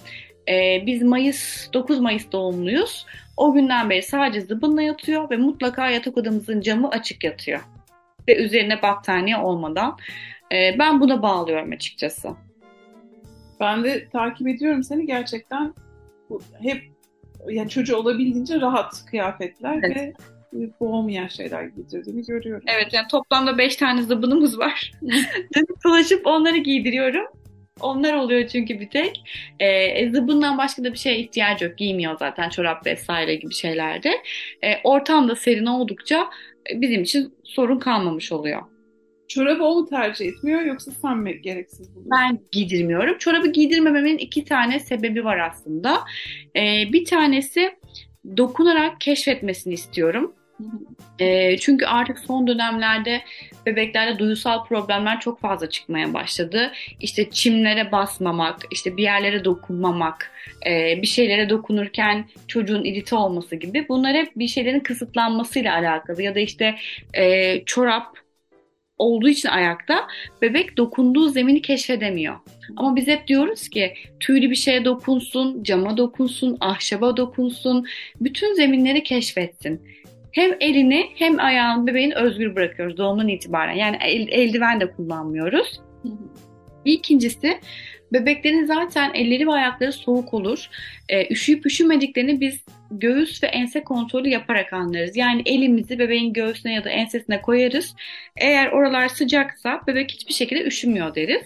E, 0.48 0.82
biz 0.86 1.02
Mayıs 1.02 1.72
9 1.72 2.00
Mayıs 2.00 2.32
doğumluyuz. 2.32 3.06
O 3.36 3.52
günden 3.52 3.90
beri 3.90 4.02
sadece 4.02 4.40
zıbınla 4.40 4.82
yatıyor 4.82 5.30
ve 5.30 5.36
mutlaka 5.36 5.90
yatak 5.90 6.18
odamızın 6.18 6.60
camı 6.60 6.88
açık 6.88 7.24
yatıyor. 7.24 7.60
Ve 8.28 8.36
üzerine 8.36 8.82
battaniye 8.82 9.36
olmadan. 9.36 9.96
E, 10.52 10.76
ben 10.78 11.00
buna 11.00 11.22
bağlıyorum 11.22 11.72
açıkçası. 11.72 12.28
Ben 13.60 13.84
de 13.84 14.08
takip 14.08 14.48
ediyorum 14.48 14.82
seni 14.82 15.06
gerçekten 15.06 15.74
hep 16.60 16.82
yani 17.48 17.68
çocuğu 17.68 17.96
olabildiğince 17.96 18.60
rahat 18.60 19.04
kıyafetler 19.10 19.80
evet. 19.82 19.96
ve 19.96 20.14
bu 20.80 20.88
olmayan 20.88 21.28
şeyler 21.28 21.64
giydirdiğini 21.64 22.22
görüyorum. 22.22 22.64
Evet 22.66 22.92
yani 22.92 23.08
toplamda 23.08 23.58
5 23.58 23.76
tane 23.76 24.02
zıbınımız 24.02 24.58
var. 24.58 24.92
Dolaşıp 25.84 26.26
onları 26.26 26.56
giydiriyorum. 26.56 27.26
Onlar 27.82 28.14
oluyor 28.14 28.48
çünkü 28.48 28.80
bir 28.80 28.90
tek. 28.90 29.22
E, 29.60 30.10
zıbından 30.10 30.58
başka 30.58 30.84
da 30.84 30.92
bir 30.92 30.98
şeye 30.98 31.18
ihtiyacı 31.18 31.64
yok. 31.64 31.78
Giymiyor 31.78 32.16
zaten 32.18 32.48
çorap 32.48 32.86
vesaire 32.86 33.34
gibi 33.34 33.54
şeylerde. 33.54 34.10
E, 34.64 34.74
ortam 34.84 35.28
da 35.28 35.36
serin 35.36 35.66
oldukça 35.66 36.30
bizim 36.74 37.02
için 37.02 37.34
sorun 37.44 37.78
kalmamış 37.78 38.32
oluyor. 38.32 38.62
Çorabı 39.28 39.64
o 39.64 39.74
mu 39.74 39.88
tercih 39.88 40.26
etmiyor 40.26 40.60
yoksa 40.60 40.90
sen 40.90 41.18
mi 41.18 41.42
gereksiz 41.42 41.94
buluyorsun? 41.94 42.10
Ben 42.10 42.38
giydirmiyorum. 42.52 43.18
Çorabı 43.18 43.48
giydirmememin 43.48 44.18
iki 44.18 44.44
tane 44.44 44.80
sebebi 44.80 45.24
var 45.24 45.38
aslında. 45.38 46.00
Ee, 46.56 46.84
bir 46.92 47.04
tanesi 47.04 47.70
dokunarak 48.36 49.00
keşfetmesini 49.00 49.74
istiyorum. 49.74 50.34
E, 51.18 51.58
çünkü 51.58 51.86
artık 51.86 52.18
son 52.18 52.46
dönemlerde 52.46 53.22
bebeklerde 53.66 54.18
duysal 54.18 54.64
problemler 54.64 55.20
çok 55.20 55.40
fazla 55.40 55.70
çıkmaya 55.70 56.14
başladı. 56.14 56.72
İşte 57.00 57.30
çimlere 57.30 57.92
basmamak, 57.92 58.56
işte 58.70 58.96
bir 58.96 59.02
yerlere 59.02 59.44
dokunmamak, 59.44 60.30
e, 60.66 61.02
bir 61.02 61.06
şeylere 61.06 61.50
dokunurken 61.50 62.24
çocuğun 62.48 62.84
irite 62.84 63.16
olması 63.16 63.56
gibi. 63.56 63.88
Bunlar 63.88 64.14
hep 64.14 64.32
bir 64.36 64.48
şeylerin 64.48 64.80
kısıtlanmasıyla 64.80 65.74
alakalı 65.74 66.22
ya 66.22 66.34
da 66.34 66.40
işte 66.40 66.74
e, 67.14 67.64
çorap 67.64 68.22
olduğu 68.98 69.28
için 69.28 69.48
ayakta 69.48 70.06
bebek 70.42 70.76
dokunduğu 70.76 71.28
zemini 71.28 71.62
keşfedemiyor. 71.62 72.36
Ama 72.76 72.96
biz 72.96 73.06
hep 73.06 73.28
diyoruz 73.28 73.68
ki 73.68 73.94
tüylü 74.20 74.50
bir 74.50 74.56
şeye 74.56 74.84
dokunsun, 74.84 75.62
cama 75.62 75.96
dokunsun, 75.96 76.56
ahşaba 76.60 77.16
dokunsun, 77.16 77.86
bütün 78.20 78.54
zeminleri 78.54 79.02
keşfetsin. 79.02 79.82
Hem 80.32 80.56
elini 80.60 81.10
hem 81.14 81.40
ayağını 81.40 81.86
bebeğin 81.86 82.10
özgür 82.10 82.56
bırakıyoruz 82.56 82.96
doğumdan 82.96 83.28
itibaren. 83.28 83.74
Yani 83.74 83.96
el, 84.00 84.28
eldiven 84.28 84.80
de 84.80 84.92
kullanmıyoruz. 84.92 85.80
İkincisi 86.84 87.60
bebeklerin 88.12 88.64
zaten 88.64 89.10
elleri 89.14 89.46
ve 89.46 89.52
ayakları 89.52 89.92
soğuk 89.92 90.34
olur. 90.34 90.68
E, 91.08 91.32
üşüyüp 91.32 91.66
üşümediklerini 91.66 92.40
biz 92.40 92.64
göğüs 92.90 93.42
ve 93.42 93.46
ense 93.46 93.84
kontrolü 93.84 94.28
yaparak 94.28 94.72
anlarız. 94.72 95.16
Yani 95.16 95.42
elimizi 95.46 95.98
bebeğin 95.98 96.32
göğsüne 96.32 96.74
ya 96.74 96.84
da 96.84 96.90
ensesine 96.90 97.42
koyarız. 97.42 97.94
Eğer 98.36 98.72
oralar 98.72 99.08
sıcaksa 99.08 99.80
bebek 99.86 100.10
hiçbir 100.10 100.34
şekilde 100.34 100.64
üşümüyor 100.64 101.14
deriz. 101.14 101.42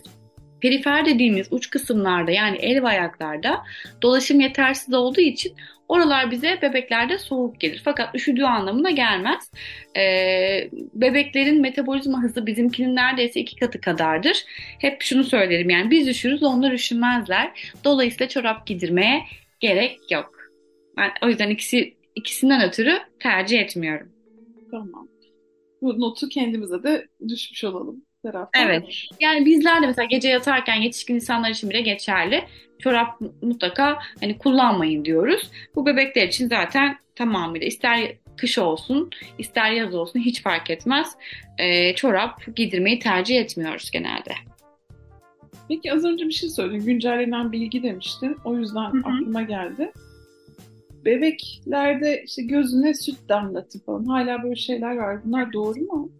Perifer 0.66 1.06
dediğimiz 1.06 1.46
uç 1.50 1.70
kısımlarda 1.70 2.30
yani 2.30 2.56
el 2.56 2.82
ve 2.82 2.88
ayaklarda 2.88 3.62
dolaşım 4.02 4.40
yetersiz 4.40 4.94
olduğu 4.94 5.20
için 5.20 5.52
oralar 5.88 6.30
bize 6.30 6.58
bebeklerde 6.62 7.18
soğuk 7.18 7.60
gelir. 7.60 7.82
Fakat 7.84 8.14
üşüdüğü 8.14 8.44
anlamına 8.44 8.90
gelmez. 8.90 9.50
Ee, 9.96 10.70
bebeklerin 10.94 11.60
metabolizma 11.60 12.22
hızı 12.22 12.46
bizimkinin 12.46 12.96
neredeyse 12.96 13.40
iki 13.40 13.56
katı 13.56 13.80
kadardır. 13.80 14.44
Hep 14.78 15.02
şunu 15.02 15.24
söylerim 15.24 15.70
yani 15.70 15.90
biz 15.90 16.08
üşürüz 16.08 16.42
onlar 16.42 16.72
üşümezler. 16.72 17.74
Dolayısıyla 17.84 18.28
çorap 18.28 18.66
giydirmeye 18.66 19.22
gerek 19.60 19.98
yok. 20.10 20.34
Ben 20.96 21.10
o 21.22 21.28
yüzden 21.28 21.50
ikisi 21.50 21.94
ikisinden 22.14 22.68
ötürü 22.68 22.98
tercih 23.20 23.60
etmiyorum. 23.60 24.12
Tamam. 24.70 25.08
Bu 25.82 26.00
notu 26.00 26.28
kendimize 26.28 26.82
de 26.82 27.06
düşmüş 27.28 27.64
olalım. 27.64 28.05
Taraftan. 28.32 28.66
Evet. 28.66 28.84
Yani 29.20 29.46
bizler 29.46 29.82
de 29.82 29.86
mesela 29.86 30.06
gece 30.06 30.28
yatarken 30.28 30.74
yetişkin 30.74 31.14
insanlar 31.14 31.50
için 31.50 31.70
bile 31.70 31.80
geçerli. 31.80 32.44
Çorap 32.78 33.20
mutlaka 33.42 33.98
hani 34.20 34.38
kullanmayın 34.38 35.04
diyoruz. 35.04 35.50
Bu 35.74 35.86
bebekler 35.86 36.28
için 36.28 36.48
zaten 36.48 36.98
tamamıyla 37.14 37.66
ister 37.66 38.12
kış 38.36 38.58
olsun 38.58 39.10
ister 39.38 39.70
yaz 39.70 39.94
olsun 39.94 40.20
hiç 40.20 40.42
fark 40.42 40.70
etmez. 40.70 41.16
Ee, 41.58 41.94
çorap 41.94 42.56
giydirmeyi 42.56 42.98
tercih 42.98 43.40
etmiyoruz 43.40 43.90
genelde. 43.90 44.32
Peki 45.68 45.92
az 45.92 46.04
önce 46.04 46.26
bir 46.26 46.32
şey 46.32 46.48
söyledin. 46.48 46.86
Güncellenen 46.86 47.52
bilgi 47.52 47.82
demiştin. 47.82 48.36
O 48.44 48.56
yüzden 48.56 48.92
Hı-hı. 48.92 48.98
aklıma 48.98 49.42
geldi 49.42 49.92
bebeklerde 51.06 52.22
işte 52.26 52.42
gözüne 52.42 52.94
süt 52.94 53.16
damlatıp 53.28 53.86
falan 53.86 54.04
hala 54.04 54.42
böyle 54.42 54.56
şeyler 54.56 54.96
var. 54.96 55.24
Bunlar 55.24 55.52
doğru 55.52 55.80
mu? 55.80 56.10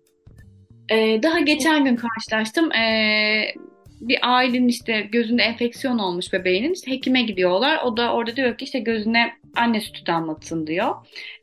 Ee, 0.91 1.21
daha 1.23 1.41
geçen 1.41 1.85
gün 1.85 1.97
karşılaştım. 1.97 2.73
Ee, 2.73 3.55
bir 4.01 4.19
ailenin 4.23 4.69
işte 4.69 5.01
gözünde 5.01 5.43
enfeksiyon 5.43 5.99
olmuş 5.99 6.33
bebeğinin 6.33 6.73
işte 6.73 6.91
hekime 6.91 7.23
gidiyorlar. 7.23 7.81
O 7.85 7.97
da 7.97 8.13
orada 8.13 8.37
diyor 8.37 8.59
ki 8.59 8.65
işte 8.65 8.79
gözüne 8.79 9.33
anne 9.57 9.81
sütü 9.81 10.07
damlatın 10.07 10.67
diyor. 10.67 10.95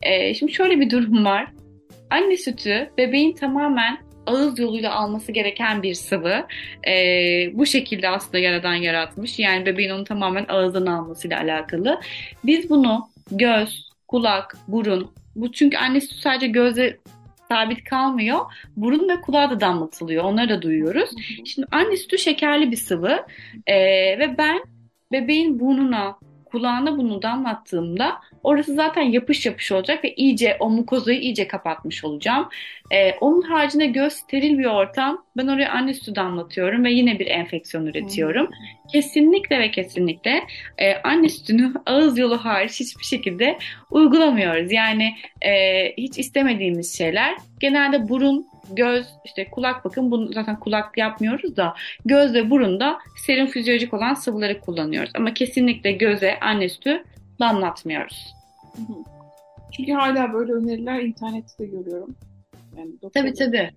Ee, 0.02 0.34
şimdi 0.34 0.54
şöyle 0.54 0.80
bir 0.80 0.90
durum 0.90 1.26
var. 1.26 1.48
Anne 2.10 2.38
sütü 2.38 2.90
bebeğin 2.98 3.34
tamamen 3.34 3.98
ağız 4.26 4.60
yoluyla 4.60 4.96
alması 4.96 5.32
gereken 5.32 5.84
bir 5.84 5.94
sıvı. 5.94 6.48
Ee, 6.88 7.50
bu 7.54 7.66
şekilde 7.66 8.10
aslında 8.10 8.40
yaradan 8.40 8.76
yaratmış. 8.76 9.40
Yani 9.40 9.66
bebeğin 9.66 9.90
onu 9.90 10.04
tamamen 10.04 10.46
ağızdan 10.50 10.86
almasıyla 10.86 11.40
alakalı. 11.40 12.00
Biz 12.44 12.70
bunu 12.70 13.10
göz, 13.32 13.90
kulak, 14.08 14.58
burun. 14.68 15.12
Bu 15.36 15.52
çünkü 15.52 15.78
anne 15.78 16.02
sütü 16.02 16.16
sadece 16.16 16.48
göze 16.48 17.00
sabit 17.54 17.84
kalmıyor. 17.84 18.40
Burun 18.78 19.10
ve 19.10 19.22
kulağa 19.22 19.50
da 19.50 19.60
damlatılıyor. 19.60 20.24
Onları 20.24 20.50
da 20.50 20.62
duyuyoruz. 20.62 21.10
Şimdi 21.46 21.68
anne 21.72 21.98
sütü 21.98 22.18
şekerli 22.18 22.72
bir 22.72 22.78
sıvı 22.78 23.26
ee, 23.68 23.76
ve 24.20 24.38
ben 24.38 24.64
bebeğin 25.12 25.60
burnuna, 25.60 26.18
kulağına 26.54 26.98
bunu 26.98 27.22
damlattığımda 27.22 28.22
orası 28.44 28.74
zaten 28.74 29.02
yapış 29.02 29.46
yapış 29.46 29.72
olacak 29.72 30.04
ve 30.04 30.14
iyice 30.16 30.58
o 30.60 30.70
mukozayı 30.70 31.20
iyice 31.20 31.48
kapatmış 31.48 32.04
olacağım. 32.04 32.50
Ee, 32.92 33.12
onun 33.12 33.42
haricinde 33.42 33.86
göz 33.86 34.14
steril 34.14 34.58
bir 34.58 34.66
ortam. 34.66 35.26
Ben 35.38 35.48
oraya 35.48 35.72
anne 35.72 35.94
sütü 35.94 36.16
damlatıyorum 36.16 36.84
ve 36.84 36.92
yine 36.92 37.20
bir 37.20 37.28
enfeksiyon 37.28 37.86
üretiyorum. 37.86 38.46
Hmm. 38.48 38.88
Kesinlikle 38.92 39.60
ve 39.60 39.72
kesinlikle 39.72 40.44
e, 40.78 40.96
anne 40.96 41.30
sütünü 41.30 41.74
ağız 41.86 42.18
yolu 42.18 42.46
hariç 42.46 42.80
hiçbir 42.80 43.04
şekilde 43.04 43.58
uygulamıyoruz. 43.92 44.72
Yani 44.72 45.16
e, 45.42 45.52
hiç 45.98 46.18
istemediğimiz 46.18 46.98
şeyler. 46.98 47.36
Genelde 47.60 48.10
burun, 48.10 48.48
göz, 48.72 49.08
işte 49.26 49.50
kulak 49.52 49.86
bakın 49.86 50.12
bunu 50.12 50.34
zaten 50.34 50.60
kulak 50.60 50.98
yapmıyoruz 50.98 51.58
da 51.58 51.76
göz 52.06 52.34
ve 52.34 52.50
burunda 52.50 53.00
serum 53.26 53.48
fizyolojik 53.48 53.94
olan 53.94 54.14
sıvıları 54.14 54.62
kullanıyoruz. 54.62 55.12
Ama 55.16 55.34
kesinlikle 55.34 55.92
göze 55.92 56.40
anne 56.40 56.70
sütü 56.70 57.04
damlatmıyoruz. 57.40 58.34
Çünkü 59.72 59.92
hala 59.92 60.34
böyle 60.34 60.54
öneriler 60.54 61.00
internette 61.00 61.58
de 61.60 61.66
görüyorum. 61.66 62.16
Yani 62.78 62.92
tabii 63.14 63.34
tabii. 63.34 63.72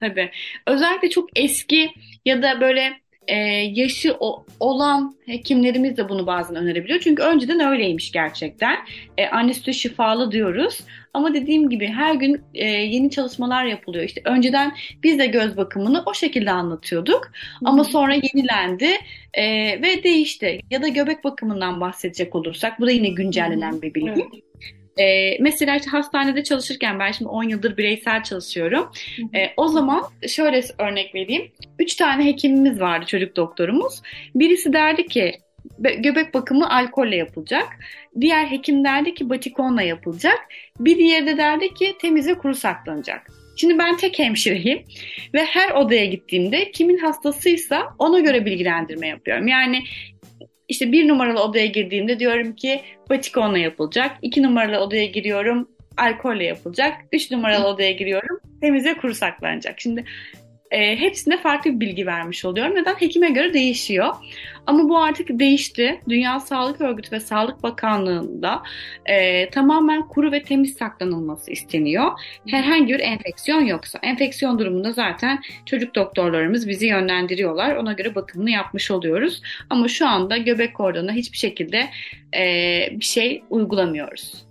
Tabii. 0.00 0.30
Özellikle 0.66 1.10
çok 1.10 1.38
eski 1.38 1.90
ya 2.24 2.42
da 2.42 2.60
böyle 2.60 3.00
e, 3.28 3.34
yaşı 3.74 4.16
o, 4.20 4.46
olan 4.60 5.16
hekimlerimiz 5.26 5.96
de 5.96 6.08
bunu 6.08 6.26
bazen 6.26 6.56
önerebiliyor. 6.56 7.00
Çünkü 7.00 7.22
önceden 7.22 7.60
öyleymiş 7.60 8.12
gerçekten. 8.12 8.76
E, 9.18 9.26
anne 9.26 9.54
sütü 9.54 9.74
şifalı 9.74 10.32
diyoruz. 10.32 10.80
Ama 11.14 11.34
dediğim 11.34 11.70
gibi 11.70 11.86
her 11.86 12.14
gün 12.14 12.40
e, 12.54 12.64
yeni 12.64 13.10
çalışmalar 13.10 13.64
yapılıyor. 13.64 14.04
İşte 14.04 14.20
önceden 14.24 14.72
biz 15.02 15.18
de 15.18 15.26
göz 15.26 15.56
bakımını 15.56 16.02
o 16.06 16.14
şekilde 16.14 16.50
anlatıyorduk. 16.50 17.24
Hı. 17.24 17.30
Ama 17.64 17.84
sonra 17.84 18.14
yenilendi 18.14 18.90
e, 19.34 19.44
ve 19.82 20.02
değişti. 20.04 20.60
Ya 20.70 20.82
da 20.82 20.88
göbek 20.88 21.24
bakımından 21.24 21.80
bahsedecek 21.80 22.34
olursak 22.34 22.80
bu 22.80 22.86
da 22.86 22.90
yine 22.90 23.08
güncellenen 23.08 23.82
bir 23.82 23.94
bilgi. 23.94 24.26
Evet. 24.32 24.85
E, 24.98 25.38
mesela 25.40 25.76
işte 25.76 25.90
hastanede 25.90 26.44
çalışırken 26.44 26.98
ben 26.98 27.12
şimdi 27.12 27.28
10 27.28 27.42
yıldır 27.42 27.76
bireysel 27.76 28.22
çalışıyorum. 28.22 28.90
E, 29.34 29.52
o 29.56 29.68
zaman 29.68 30.02
şöyle 30.28 30.62
örnek 30.78 31.14
vereyim. 31.14 31.52
3 31.78 31.94
tane 31.94 32.24
hekimimiz 32.24 32.80
vardı 32.80 33.06
çocuk 33.06 33.36
doktorumuz. 33.36 34.02
Birisi 34.34 34.72
derdi 34.72 35.06
ki 35.06 35.32
göbek 35.78 36.34
bakımı 36.34 36.70
alkolle 36.70 37.16
yapılacak. 37.16 37.68
Diğer 38.20 38.46
hekim 38.46 38.84
derdi 38.84 39.14
ki 39.14 39.30
batikonla 39.30 39.82
yapılacak. 39.82 40.38
Bir 40.80 40.98
diğeri 40.98 41.26
de 41.26 41.36
derdi 41.36 41.74
ki 41.74 41.96
temiz 42.00 42.28
ve 42.28 42.34
kuru 42.34 42.54
saklanacak. 42.54 43.30
Şimdi 43.56 43.78
ben 43.78 43.96
tek 43.96 44.18
hemşireyim 44.18 44.84
ve 45.34 45.44
her 45.44 45.70
odaya 45.70 46.04
gittiğimde 46.04 46.70
kimin 46.70 46.98
hastasıysa 46.98 47.94
ona 47.98 48.20
göre 48.20 48.46
bilgilendirme 48.46 49.08
yapıyorum. 49.08 49.48
Yani 49.48 49.82
işte 50.68 50.92
bir 50.92 51.08
numaralı 51.08 51.42
odaya 51.42 51.66
girdiğimde 51.66 52.18
diyorum 52.18 52.52
ki 52.52 52.80
batikonla 53.10 53.58
yapılacak. 53.58 54.16
İki 54.22 54.42
numaralı 54.42 54.78
odaya 54.78 55.06
giriyorum 55.06 55.68
alkolle 55.96 56.44
yapılacak. 56.44 56.94
Üç 57.12 57.30
numaralı 57.30 57.66
odaya 57.66 57.92
giriyorum 57.92 58.40
temize 58.60 58.94
kuru 58.94 59.14
saklanacak. 59.14 59.80
Şimdi 59.80 60.04
e, 60.70 60.96
hepsine 60.96 61.38
farklı 61.38 61.70
bir 61.74 61.80
bilgi 61.80 62.06
vermiş 62.06 62.44
oluyorum. 62.44 62.74
Neden? 62.74 62.94
Hekime 62.94 63.30
göre 63.30 63.54
değişiyor. 63.54 64.14
Ama 64.66 64.88
bu 64.88 64.98
artık 64.98 65.28
değişti. 65.28 66.00
Dünya 66.08 66.40
Sağlık 66.40 66.80
Örgütü 66.80 67.12
ve 67.12 67.20
Sağlık 67.20 67.62
Bakanlığı'nda 67.62 68.62
e, 69.06 69.50
tamamen 69.50 70.08
kuru 70.08 70.32
ve 70.32 70.42
temiz 70.42 70.74
saklanılması 70.74 71.50
isteniyor. 71.50 72.10
Herhangi 72.46 72.94
bir 72.94 73.00
enfeksiyon 73.00 73.60
yoksa. 73.60 73.98
Enfeksiyon 74.02 74.58
durumunda 74.58 74.92
zaten 74.92 75.42
çocuk 75.66 75.94
doktorlarımız 75.94 76.68
bizi 76.68 76.86
yönlendiriyorlar. 76.86 77.76
Ona 77.76 77.92
göre 77.92 78.14
bakımını 78.14 78.50
yapmış 78.50 78.90
oluyoruz. 78.90 79.42
Ama 79.70 79.88
şu 79.88 80.08
anda 80.08 80.36
göbek 80.36 80.74
kordonuna 80.74 81.12
hiçbir 81.12 81.38
şekilde 81.38 81.88
e, 82.36 82.42
bir 82.92 83.04
şey 83.04 83.42
uygulamıyoruz. 83.50 84.45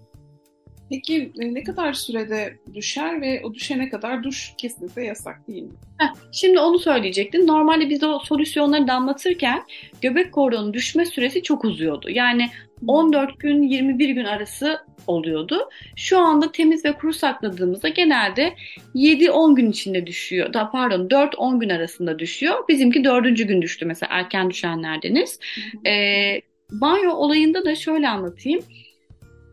Peki 0.90 1.32
e, 1.40 1.54
ne 1.54 1.64
kadar 1.64 1.94
sürede 1.94 2.58
düşer 2.74 3.22
ve 3.22 3.42
o 3.44 3.54
düşene 3.54 3.90
kadar 3.90 4.24
duş 4.24 4.54
kesinlikle 4.58 5.04
yasak 5.04 5.48
değil 5.48 5.64
mi? 5.64 5.74
Heh, 5.98 6.08
şimdi 6.32 6.60
onu 6.60 6.80
söyleyecektim. 6.80 7.48
Normalde 7.48 7.90
biz 7.90 8.04
o 8.04 8.20
solüsyonları 8.20 8.88
damlatırken 8.88 9.64
göbek 10.02 10.32
kordonun 10.32 10.74
düşme 10.74 11.06
süresi 11.06 11.44
çok 11.44 11.66
uzuyordu. 11.66 12.10
Yani 12.10 12.50
14 12.88 13.40
gün 13.40 13.62
21 13.62 14.10
gün 14.10 14.26
arası 14.26 14.80
oluyordu. 15.08 15.70
Şu 15.96 16.20
anda 16.20 16.52
temiz 16.52 16.86
ve 16.86 16.94
kuru 16.94 17.14
sakladığımızda 17.14 17.90
genelde 17.90 18.54
7-10 18.96 19.56
gün 19.56 19.72
içinde 19.72 20.08
düşüyor. 20.08 20.54
Da 20.54 20.72
pardon 20.72 21.08
4-10 21.08 21.60
gün 21.60 21.70
arasında 21.70 22.20
düşüyor. 22.20 22.68
Bizimki 22.70 23.04
4. 23.04 23.38
gün 23.38 23.62
düştü 23.62 23.86
mesela 23.86 24.10
erken 24.14 24.50
düşenlerdeniz. 24.50 25.40
Ee, 25.88 26.42
banyo 26.72 27.14
olayında 27.14 27.66
da 27.66 27.76
şöyle 27.76 28.10
anlatayım. 28.10 28.62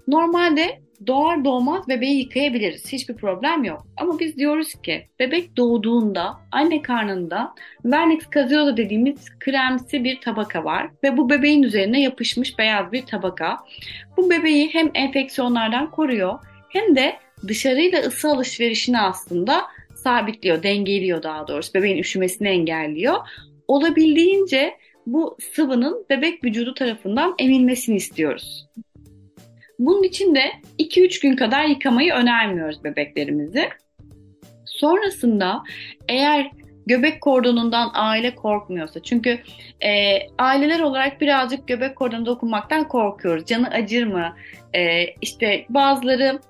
Normalde 0.09 0.81
doğar 1.07 1.45
doğmaz 1.45 1.89
bebeği 1.89 2.19
yıkayabiliriz. 2.19 2.93
Hiçbir 2.93 3.17
problem 3.17 3.65
yok. 3.65 3.87
Ama 3.97 4.19
biz 4.19 4.37
diyoruz 4.37 4.75
ki 4.75 5.07
bebek 5.19 5.57
doğduğunda 5.57 6.37
anne 6.53 6.83
karnında 6.83 7.55
vernix 7.85 8.23
caseosa 8.35 8.77
dediğimiz 8.77 9.39
kremsi 9.39 10.05
bir 10.05 10.21
tabaka 10.21 10.65
var 10.65 10.91
ve 11.05 11.17
bu 11.17 11.31
bebeğin 11.31 11.63
üzerine 11.63 12.03
yapışmış 12.03 12.59
beyaz 12.59 12.93
bir 12.93 13.07
tabaka. 13.07 13.59
Bu 14.17 14.31
bebeği 14.31 14.69
hem 14.75 14.91
enfeksiyonlardan 14.95 15.91
koruyor 15.91 16.39
hem 16.69 16.97
de 16.97 17.17
dışarıyla 17.49 18.01
ısı 18.01 18.29
alışverişini 18.29 19.01
aslında 19.01 19.63
sabitliyor, 19.95 20.63
dengeliyor 20.63 21.23
daha 21.23 21.49
doğrusu. 21.49 21.75
Bebeğin 21.75 21.99
üşümesini 21.99 22.49
engelliyor. 22.49 23.17
Olabildiğince 23.69 24.77
bu 25.07 25.37
sıvının 25.53 26.07
bebek 26.11 26.45
vücudu 26.45 26.75
tarafından 26.75 27.35
emilmesini 27.39 27.97
istiyoruz. 27.97 28.67
Bunun 29.87 30.03
için 30.03 30.35
de 30.35 30.53
2-3 30.79 31.23
gün 31.23 31.37
kadar 31.37 31.65
yıkamayı 31.65 32.13
önermiyoruz 32.13 32.85
bebeklerimizi. 32.85 33.69
Sonrasında 34.65 35.63
eğer 36.09 36.51
göbek 36.87 37.21
kordonundan 37.21 37.91
aile 37.95 38.35
korkmuyorsa 38.35 39.03
çünkü 39.03 39.39
e, 39.85 40.19
aileler 40.39 40.81
olarak 40.81 41.21
birazcık 41.21 41.69
göbek 41.69 41.97
kordonu 41.97 42.27
dokunmaktan 42.27 42.89
korkuyoruz. 42.89 43.47
Canı 43.47 43.69
acır 43.69 44.07
mı? 44.07 44.37
E, 44.75 45.07
işte 45.21 45.67
bazıları 45.69 46.41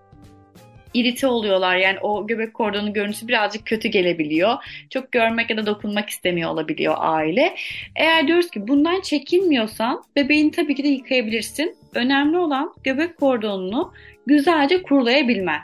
irite 0.94 1.26
oluyorlar. 1.26 1.76
Yani 1.76 1.98
o 2.00 2.26
göbek 2.26 2.54
kordonu 2.54 2.92
görüntüsü 2.92 3.28
birazcık 3.28 3.66
kötü 3.66 3.88
gelebiliyor. 3.88 4.56
Çok 4.90 5.12
görmek 5.12 5.50
ya 5.50 5.56
da 5.56 5.66
dokunmak 5.66 6.10
istemiyor 6.10 6.50
olabiliyor 6.50 6.94
aile. 6.98 7.54
Eğer 7.96 8.26
diyoruz 8.26 8.50
ki 8.50 8.68
bundan 8.68 9.00
çekinmiyorsan 9.00 10.02
bebeğini 10.16 10.50
tabii 10.50 10.74
ki 10.74 10.84
de 10.84 10.88
yıkayabilirsin. 10.88 11.76
Önemli 11.94 12.38
olan 12.38 12.74
göbek 12.84 13.16
kordonunu 13.16 13.92
güzelce 14.26 14.82
kurulayabilmen. 14.82 15.60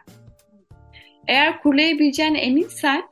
Eğer 1.28 1.62
kurulayabileceğine 1.62 2.40
eminsen 2.40 3.02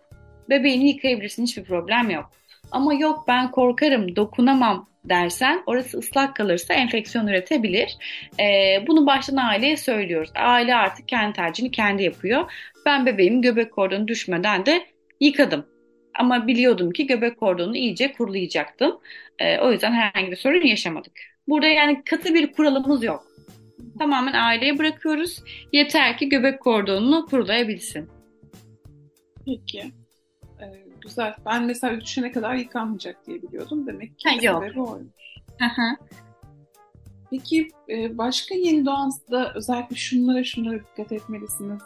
bebeğini 0.51 0.89
yıkayabilirsin. 0.89 1.43
Hiçbir 1.43 1.65
problem 1.65 2.11
yok. 2.11 2.31
Ama 2.71 2.95
yok 2.95 3.25
ben 3.29 3.51
korkarım, 3.51 4.17
dokunamam 4.17 4.89
dersen 5.09 5.63
orası 5.67 5.99
ıslak 5.99 6.37
kalırsa 6.37 6.75
enfeksiyon 6.75 7.27
üretebilir. 7.27 7.97
Ee, 8.41 8.87
bunu 8.87 9.07
baştan 9.07 9.37
aileye 9.37 9.77
söylüyoruz. 9.77 10.31
Aile 10.35 10.75
artık 10.75 11.09
kendi 11.09 11.37
tercihini 11.37 11.71
kendi 11.71 12.03
yapıyor. 12.03 12.53
Ben 12.87 13.07
bebeğim 13.07 13.43
göbek 13.43 13.73
kordonu 13.73 14.09
düşmeden 14.09 14.67
de 14.67 14.87
yıkadım. 15.21 15.67
Ama 16.19 16.47
biliyordum 16.47 16.91
ki 16.91 17.07
göbek 17.07 17.41
kordonunu 17.41 17.77
iyice 17.77 18.13
kurulayacaktım. 18.13 18.99
Ee, 19.39 19.59
o 19.59 19.73
yüzden 19.73 19.93
herhangi 19.93 20.31
bir 20.31 20.37
sorun 20.37 20.67
yaşamadık. 20.67 21.13
Burada 21.49 21.67
yani 21.67 22.03
katı 22.05 22.35
bir 22.35 22.53
kuralımız 22.53 23.05
yok. 23.05 23.27
Tamamen 23.99 24.33
aileye 24.33 24.79
bırakıyoruz. 24.79 25.43
Yeter 25.73 26.19
ki 26.19 26.29
göbek 26.29 26.61
kordonunu 26.61 27.27
kurulayabilsin. 27.27 28.09
Peki. 29.47 29.85
Güzel. 31.07 31.35
Ben 31.47 31.65
mesela 31.65 32.01
düşene 32.01 32.33
kadar 32.33 32.55
yıkanmayacak 32.55 33.27
diye 33.27 33.43
biliyordum. 33.43 33.87
Demek 33.87 34.19
ki 34.19 34.29
ha, 34.29 34.37
yok. 34.43 34.63
sebebi 34.65 34.81
oymuş. 34.81 35.13
Peki 37.31 37.69
e, 37.89 38.19
başka 38.19 38.55
yeni 38.55 38.87
doğanızda 38.87 39.53
özellikle 39.55 39.97
şunlara 39.97 40.45
şunlara 40.45 40.79
dikkat 40.79 41.13
etmelisiniz 41.13 41.83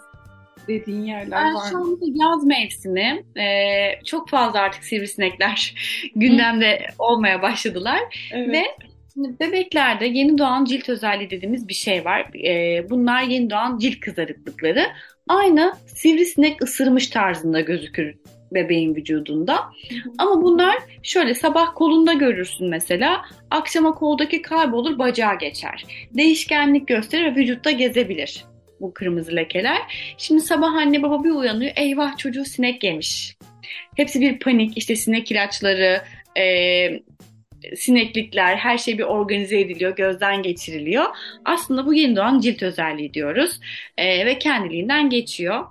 dediğin 0.69 1.05
yerler 1.05 1.45
ben 1.45 1.55
var 1.55 1.63
mı? 1.63 1.69
Şu 1.71 1.79
anda 1.79 2.05
yaz 2.15 2.45
mevsimi. 2.45 3.25
Ee, 3.41 4.05
çok 4.05 4.29
fazla 4.29 4.61
artık 4.61 4.85
sivrisinekler 4.85 5.75
gündemde 6.17 6.79
Hı. 6.79 6.95
olmaya 6.99 7.43
başladılar. 7.43 8.01
Evet. 8.33 8.49
Ve 8.49 8.65
bebeklerde 9.17 10.07
yeni 10.07 10.39
doğan 10.39 10.65
cilt 10.65 10.89
özelliği 10.89 11.31
dediğimiz 11.31 11.69
bir 11.69 11.75
şey 11.75 12.05
var. 12.05 12.31
Ee, 12.35 12.91
bunlar 12.91 13.23
yeni 13.23 13.51
doğan 13.51 13.79
cilt 13.79 14.01
kızarıklıkları. 14.01 14.87
Aynı 15.29 15.75
sivrisinek 15.87 16.63
ısırmış 16.63 17.09
tarzında 17.09 17.61
gözükür 17.61 18.15
bebeğin 18.53 18.95
vücudunda. 18.95 19.61
Ama 20.19 20.43
bunlar 20.43 20.77
şöyle 21.03 21.35
sabah 21.35 21.75
kolunda 21.75 22.13
görürsün 22.13 22.69
mesela. 22.69 23.23
Akşama 23.51 23.95
koldaki 23.95 24.43
kaybolur 24.43 24.99
bacağa 24.99 25.35
geçer. 25.35 25.85
Değişkenlik 26.15 26.89
gösterir 26.89 27.25
ve 27.25 27.35
vücutta 27.35 27.71
gezebilir 27.71 28.45
bu 28.81 28.95
kırmızı 28.95 29.37
lekeler. 29.37 29.79
Şimdi 30.19 30.41
sabah 30.41 30.75
anne 30.75 31.03
baba 31.03 31.25
bir 31.25 31.31
uyanıyor. 31.31 31.73
Eyvah 31.77 32.17
çocuğu 32.17 32.45
sinek 32.45 32.85
yemiş. 32.85 33.37
Hepsi 33.97 34.21
bir 34.21 34.39
panik. 34.39 34.77
İşte 34.79 34.97
sinek 34.97 35.31
ilaçları, 35.31 36.03
e, 36.39 36.45
sineklikler, 37.77 38.57
her 38.57 38.79
şey 38.79 38.99
bir 38.99 39.03
organize 39.03 39.61
ediliyor, 39.61 39.97
gözden 39.97 40.43
geçiriliyor. 40.43 41.05
Aslında 41.45 41.87
bu 41.87 41.95
yeni 41.95 42.17
doğan 42.17 42.41
cilt 42.41 42.63
özelliği 42.63 43.15
diyoruz 43.15 43.61
e, 43.99 44.27
ve 44.27 44.39
kendiliğinden 44.39 45.11
geçiyor. 45.11 45.65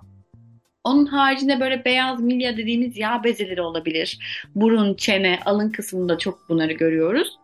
Onun 0.83 1.05
haricinde 1.05 1.59
böyle 1.59 1.85
beyaz 1.85 2.21
milya 2.21 2.57
dediğimiz 2.57 2.97
yağ 2.97 3.23
bezeleri 3.23 3.61
olabilir. 3.61 4.19
Burun, 4.55 4.93
çene, 4.93 5.39
alın 5.45 5.69
kısmında 5.71 6.17
çok 6.17 6.49
bunları 6.49 6.73
görüyoruz. 6.73 7.39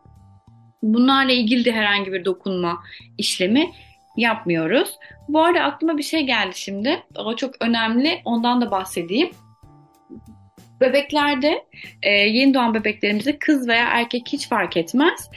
Bunlarla 0.81 1.31
ilgili 1.31 1.65
de 1.65 1.71
herhangi 1.71 2.13
bir 2.13 2.25
dokunma 2.25 2.83
işlemi 3.17 3.71
yapmıyoruz. 4.17 4.97
Bu 5.27 5.43
arada 5.43 5.61
aklıma 5.61 5.97
bir 5.97 6.03
şey 6.03 6.25
geldi 6.25 6.51
şimdi. 6.55 7.03
O 7.17 7.35
çok 7.35 7.55
önemli. 7.59 8.21
Ondan 8.25 8.61
da 8.61 8.71
bahsedeyim. 8.71 9.29
Bebeklerde, 10.81 11.65
e, 12.03 12.09
yeni 12.11 12.53
doğan 12.53 12.73
bebeklerimizde 12.73 13.39
kız 13.39 13.67
veya 13.67 13.87
erkek 13.87 14.23
hiç 14.27 14.47
fark 14.47 14.77
etmez. 14.77 15.29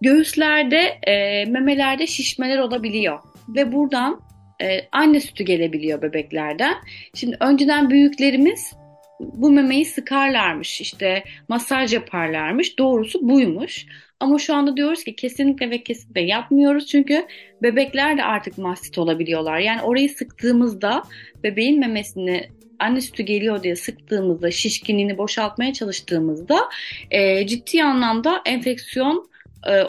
Göğüslerde, 0.00 0.78
e, 1.06 1.44
memelerde 1.44 2.06
şişmeler 2.06 2.58
olabiliyor. 2.58 3.18
Ve 3.48 3.72
buradan 3.72 4.20
e, 4.62 4.88
anne 4.92 5.20
sütü 5.20 5.44
gelebiliyor 5.44 6.02
bebeklerden. 6.02 6.74
Şimdi 7.14 7.36
önceden 7.40 7.90
büyüklerimiz 7.90 8.72
bu 9.20 9.50
memeyi 9.50 9.84
sıkarlarmış, 9.84 10.80
işte 10.80 11.24
masaj 11.48 11.94
yaparlarmış. 11.94 12.78
Doğrusu 12.78 13.28
buymuş. 13.28 13.86
Ama 14.20 14.38
şu 14.38 14.54
anda 14.54 14.76
diyoruz 14.76 15.04
ki 15.04 15.16
kesinlikle 15.16 15.70
ve 15.70 15.82
kesinlikle 15.82 16.20
yapmıyoruz. 16.20 16.86
Çünkü 16.86 17.26
bebekler 17.62 18.18
de 18.18 18.24
artık 18.24 18.58
mastit 18.58 18.98
olabiliyorlar. 18.98 19.58
Yani 19.58 19.82
orayı 19.82 20.08
sıktığımızda 20.08 21.02
bebeğin 21.42 21.80
memesini 21.80 22.48
anne 22.78 23.00
sütü 23.00 23.22
geliyor 23.22 23.62
diye 23.62 23.76
sıktığımızda, 23.76 24.50
şişkinliğini 24.50 25.18
boşaltmaya 25.18 25.72
çalıştığımızda 25.72 26.58
e, 27.10 27.46
ciddi 27.46 27.84
anlamda 27.84 28.42
enfeksiyon 28.46 29.30
e, 29.68 29.84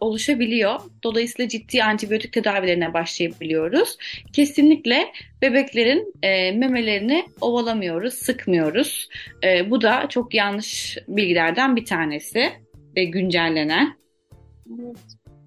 oluşabiliyor. 0.00 0.80
Dolayısıyla 1.02 1.48
ciddi 1.48 1.84
antibiyotik 1.84 2.32
tedavilerine 2.32 2.94
başlayabiliyoruz. 2.94 3.96
Kesinlikle 4.32 5.12
bebeklerin 5.42 6.14
e, 6.22 6.52
memelerini 6.52 7.24
ovalamıyoruz, 7.40 8.14
sıkmıyoruz. 8.14 9.08
E, 9.44 9.70
bu 9.70 9.82
da 9.82 10.08
çok 10.08 10.34
yanlış 10.34 10.98
bilgilerden 11.08 11.76
bir 11.76 11.84
tanesi 11.84 12.52
ve 12.96 13.04
güncellenen. 13.04 13.96
Evet. 14.80 14.96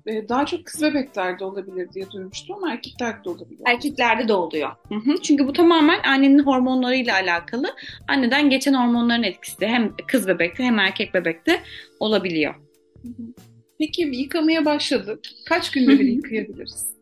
E, 0.07 0.29
daha 0.29 0.45
çok 0.45 0.65
kız 0.65 0.81
bebeklerde 0.81 1.45
olabilir 1.45 1.89
diye 1.93 2.11
duymuştum 2.11 2.55
ama 2.55 2.71
erkeklerde 2.71 3.23
de 3.23 3.29
olabilir. 3.29 3.61
Erkeklerde 3.65 4.27
de 4.27 4.33
oluyor. 4.33 4.71
Hı 4.89 4.95
hı. 4.95 5.21
Çünkü 5.23 5.47
bu 5.47 5.53
tamamen 5.53 5.99
annenin 6.03 6.39
hormonlarıyla 6.39 7.13
alakalı. 7.13 7.75
Anneden 8.07 8.49
geçen 8.49 8.73
hormonların 8.73 9.23
etkisi 9.23 9.59
de 9.59 9.67
hem 9.67 9.93
kız 10.07 10.27
bebekte 10.27 10.63
hem 10.63 10.79
erkek 10.79 11.13
bebekte 11.13 11.61
olabiliyor. 11.99 12.55
Hı 13.01 13.07
hı. 13.07 13.54
Peki 13.79 14.01
yıkamaya 14.01 14.65
başladık. 14.65 15.19
Kaç 15.45 15.71
günde 15.71 15.99
bir 15.99 16.05
yıkayabiliriz? 16.05 16.95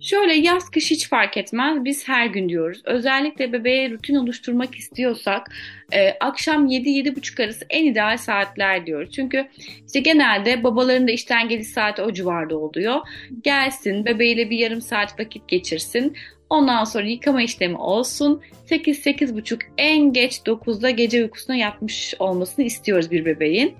Şöyle 0.00 0.34
yaz 0.34 0.70
kış 0.70 0.90
hiç 0.90 1.08
fark 1.08 1.36
etmez. 1.36 1.84
Biz 1.84 2.08
her 2.08 2.26
gün 2.26 2.48
diyoruz. 2.48 2.82
Özellikle 2.84 3.52
bebeğe 3.52 3.90
rutin 3.90 4.14
oluşturmak 4.14 4.74
istiyorsak 4.74 5.52
e, 5.92 6.10
akşam 6.20 6.66
7-7.30 6.66 7.44
arası 7.44 7.66
en 7.70 7.84
ideal 7.84 8.16
saatler 8.16 8.86
diyoruz. 8.86 9.10
Çünkü 9.12 9.48
işte 9.86 10.00
genelde 10.00 10.64
babaların 10.64 11.08
da 11.08 11.12
işten 11.12 11.48
geliş 11.48 11.68
saati 11.68 12.02
o 12.02 12.12
civarda 12.12 12.58
oluyor. 12.58 13.00
Gelsin 13.44 14.04
bebeğiyle 14.06 14.50
bir 14.50 14.58
yarım 14.58 14.80
saat 14.80 15.20
vakit 15.20 15.48
geçirsin. 15.48 16.16
Ondan 16.50 16.84
sonra 16.84 17.04
yıkama 17.06 17.42
işlemi 17.42 17.76
olsun. 17.76 18.42
8-8.30 18.70 19.60
en 19.78 20.12
geç 20.12 20.38
9'da 20.46 20.90
gece 20.90 21.22
uykusuna 21.22 21.56
yatmış 21.56 22.14
olmasını 22.18 22.64
istiyoruz 22.64 23.10
bir 23.10 23.24
bebeğin. 23.24 23.74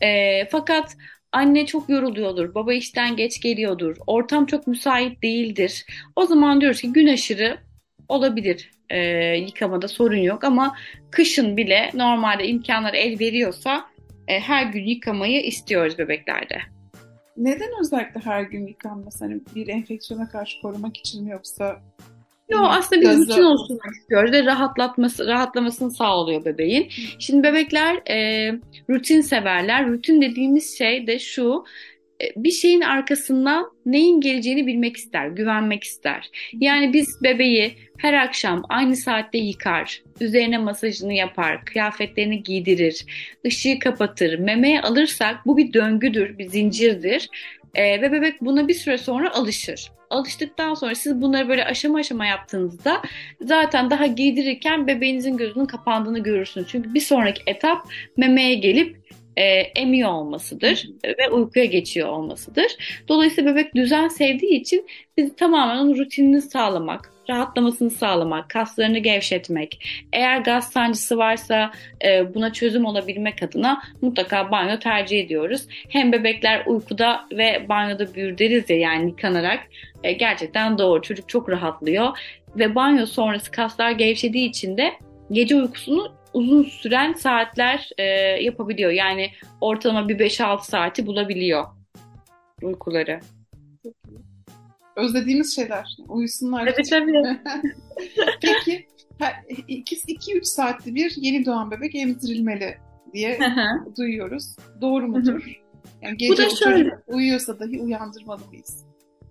E, 0.00 0.44
fakat 0.50 0.96
anne 1.34 1.66
çok 1.66 1.88
yoruluyordur, 1.88 2.54
baba 2.54 2.72
işten 2.72 3.16
geç 3.16 3.40
geliyordur, 3.40 3.96
ortam 4.06 4.46
çok 4.46 4.66
müsait 4.66 5.22
değildir. 5.22 5.86
O 6.16 6.26
zaman 6.26 6.60
diyoruz 6.60 6.80
ki 6.80 6.92
gün 6.92 7.06
aşırı 7.06 7.58
olabilir 8.08 8.70
e, 8.90 8.98
yıkamada 9.36 9.88
sorun 9.88 10.16
yok 10.16 10.44
ama 10.44 10.76
kışın 11.10 11.56
bile 11.56 11.90
normalde 11.94 12.48
imkanlar 12.48 12.94
el 12.94 13.20
veriyorsa 13.20 13.86
e, 14.28 14.40
her 14.40 14.66
gün 14.66 14.84
yıkamayı 14.84 15.42
istiyoruz 15.42 15.98
bebeklerde. 15.98 16.58
Neden 17.36 17.70
özellikle 17.80 18.20
her 18.20 18.42
gün 18.42 18.66
yıkanması? 18.66 19.24
Hani 19.24 19.40
bir 19.54 19.68
enfeksiyona 19.68 20.28
karşı 20.28 20.60
korumak 20.60 20.96
için 20.96 21.24
mi 21.24 21.30
yoksa 21.30 21.82
Yok 22.48 22.66
aslında 22.68 23.02
bir 23.02 23.08
rutin 23.08 23.42
olsun 23.42 23.78
istiyoruz 23.92 24.32
ve 24.32 24.44
rahatlatması, 24.44 25.26
rahatlamasını 25.26 25.90
sağlıyor 25.90 26.44
bebeğin. 26.44 26.88
Şimdi 27.18 27.42
bebekler 27.42 27.96
e, 28.10 28.50
rutin 28.90 29.20
severler. 29.20 29.88
Rutin 29.88 30.22
dediğimiz 30.22 30.78
şey 30.78 31.06
de 31.06 31.18
şu 31.18 31.64
e, 32.22 32.24
bir 32.36 32.50
şeyin 32.50 32.80
arkasından 32.80 33.70
neyin 33.86 34.20
geleceğini 34.20 34.66
bilmek 34.66 34.96
ister, 34.96 35.26
güvenmek 35.26 35.84
ister. 35.84 36.30
Yani 36.60 36.92
biz 36.92 37.22
bebeği 37.22 37.74
her 37.98 38.14
akşam 38.14 38.62
aynı 38.68 38.96
saatte 38.96 39.38
yıkar, 39.38 40.02
üzerine 40.20 40.58
masajını 40.58 41.12
yapar, 41.12 41.64
kıyafetlerini 41.64 42.42
giydirir, 42.42 43.06
ışığı 43.46 43.78
kapatır, 43.78 44.38
memeye 44.38 44.80
alırsak 44.80 45.46
bu 45.46 45.56
bir 45.56 45.72
döngüdür, 45.72 46.38
bir 46.38 46.48
zincirdir. 46.48 47.28
Ee, 47.74 48.02
ve 48.02 48.12
bebek 48.12 48.40
buna 48.40 48.68
bir 48.68 48.74
süre 48.74 48.98
sonra 48.98 49.34
alışır. 49.34 49.90
Alıştıktan 50.10 50.74
sonra 50.74 50.94
siz 50.94 51.20
bunları 51.20 51.48
böyle 51.48 51.64
aşama 51.64 51.98
aşama 51.98 52.26
yaptığınızda 52.26 53.02
zaten 53.40 53.90
daha 53.90 54.06
giydirirken 54.06 54.86
bebeğinizin 54.86 55.36
gözünün 55.36 55.66
kapandığını 55.66 56.18
görürsünüz. 56.18 56.68
Çünkü 56.70 56.94
bir 56.94 57.00
sonraki 57.00 57.42
etap 57.46 57.88
memeye 58.16 58.54
gelip 58.54 58.96
e, 59.36 59.44
emiyor 59.60 60.10
olmasıdır 60.10 60.88
ve 61.18 61.30
uykuya 61.30 61.64
geçiyor 61.64 62.08
olmasıdır. 62.08 62.76
Dolayısıyla 63.08 63.52
bebek 63.52 63.74
düzen 63.74 64.08
sevdiği 64.08 64.60
için 64.60 64.86
biz 65.16 65.36
tamamen 65.36 65.76
onun 65.76 65.98
rutinini 65.98 66.42
sağlamak, 66.42 67.13
rahatlamasını 67.30 67.90
sağlamak, 67.90 68.50
kaslarını 68.50 68.98
gevşetmek, 68.98 69.84
eğer 70.12 70.38
gaz 70.38 70.72
sancısı 70.72 71.18
varsa 71.18 71.70
e, 72.04 72.34
buna 72.34 72.52
çözüm 72.52 72.84
olabilmek 72.84 73.42
adına 73.42 73.82
mutlaka 74.02 74.50
banyo 74.50 74.78
tercih 74.78 75.20
ediyoruz. 75.20 75.66
Hem 75.88 76.12
bebekler 76.12 76.62
uykuda 76.66 77.26
ve 77.32 77.68
banyoda 77.68 78.14
büyür 78.14 78.38
deriz 78.38 78.70
ya 78.70 78.76
yani 78.76 79.08
yıkanarak 79.08 79.60
e, 80.04 80.12
gerçekten 80.12 80.78
doğru. 80.78 81.02
Çocuk 81.02 81.28
çok 81.28 81.48
rahatlıyor 81.48 82.18
ve 82.56 82.74
banyo 82.74 83.06
sonrası 83.06 83.50
kaslar 83.50 83.90
gevşediği 83.90 84.48
için 84.48 84.76
de 84.76 84.92
gece 85.30 85.56
uykusunu 85.56 86.12
uzun 86.32 86.62
süren 86.62 87.12
saatler 87.12 87.90
e, 87.98 88.04
yapabiliyor. 88.42 88.90
Yani 88.90 89.30
ortalama 89.60 90.08
bir 90.08 90.18
5-6 90.18 90.64
saati 90.64 91.06
bulabiliyor 91.06 91.64
uykuları. 92.62 93.20
Özlediğimiz 94.96 95.56
şeyler. 95.56 95.96
Uyusunlar. 96.08 96.66
Evet 96.66 96.90
tabii. 96.90 97.22
Peki 98.42 98.86
2-3 99.20 100.44
saatte 100.44 100.94
bir 100.94 101.12
yeni 101.16 101.46
doğan 101.46 101.70
bebek 101.70 101.94
emzirilmeli 101.94 102.78
diye 103.12 103.38
duyuyoruz. 103.98 104.56
Doğru 104.80 105.08
mudur? 105.08 105.60
Yani 106.02 106.16
gece 106.16 106.32
Bu 106.32 106.36
da 106.36 106.50
şöyle. 106.50 106.98
uyuyorsa 107.06 107.58
dahi 107.58 107.80
uyandırmalı 107.80 108.46
mıyız? 108.48 108.84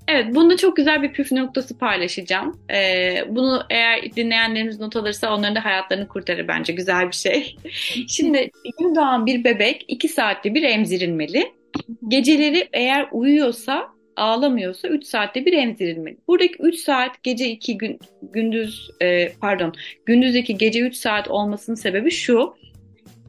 Evet, 0.08 0.36
bunda 0.36 0.58
çok 0.58 0.76
güzel 0.76 1.02
bir 1.02 1.14
püf 1.14 1.32
noktası 1.32 1.78
paylaşacağım. 1.78 2.60
Ee, 2.72 3.16
bunu 3.30 3.64
eğer 3.70 4.16
dinleyenlerimiz 4.16 4.80
not 4.80 4.96
alırsa 4.96 5.36
onların 5.36 5.56
da 5.56 5.66
hayatlarını 5.66 6.08
kurtarır 6.08 6.48
bence. 6.48 6.74
Güzel 6.74 7.08
bir 7.08 7.16
şey. 7.16 7.56
Şimdi 8.08 8.52
yeni 8.80 8.96
doğan 8.96 9.26
bir 9.26 9.44
bebek 9.44 9.86
2 9.88 10.08
saatte 10.08 10.54
bir 10.54 10.64
emzirilmeli. 10.64 11.54
Geceleri 12.08 12.70
eğer 12.74 13.08
uyuyorsa 13.12 13.88
ağlamıyorsa 14.16 14.88
3 14.88 15.06
saatte 15.06 15.46
bir 15.46 15.54
emzirilmeli. 15.54 16.18
Buradaki 16.28 16.56
3 16.60 16.76
saat 16.76 17.24
gece 17.24 17.50
2 17.50 17.78
gün 17.78 18.00
gündüz 18.22 18.92
e, 19.02 19.30
pardon 19.42 19.74
gündüz 20.06 20.36
2 20.36 20.58
gece 20.58 20.80
3 20.80 20.96
saat 20.96 21.28
olmasının 21.28 21.76
sebebi 21.76 22.12
şu. 22.12 22.54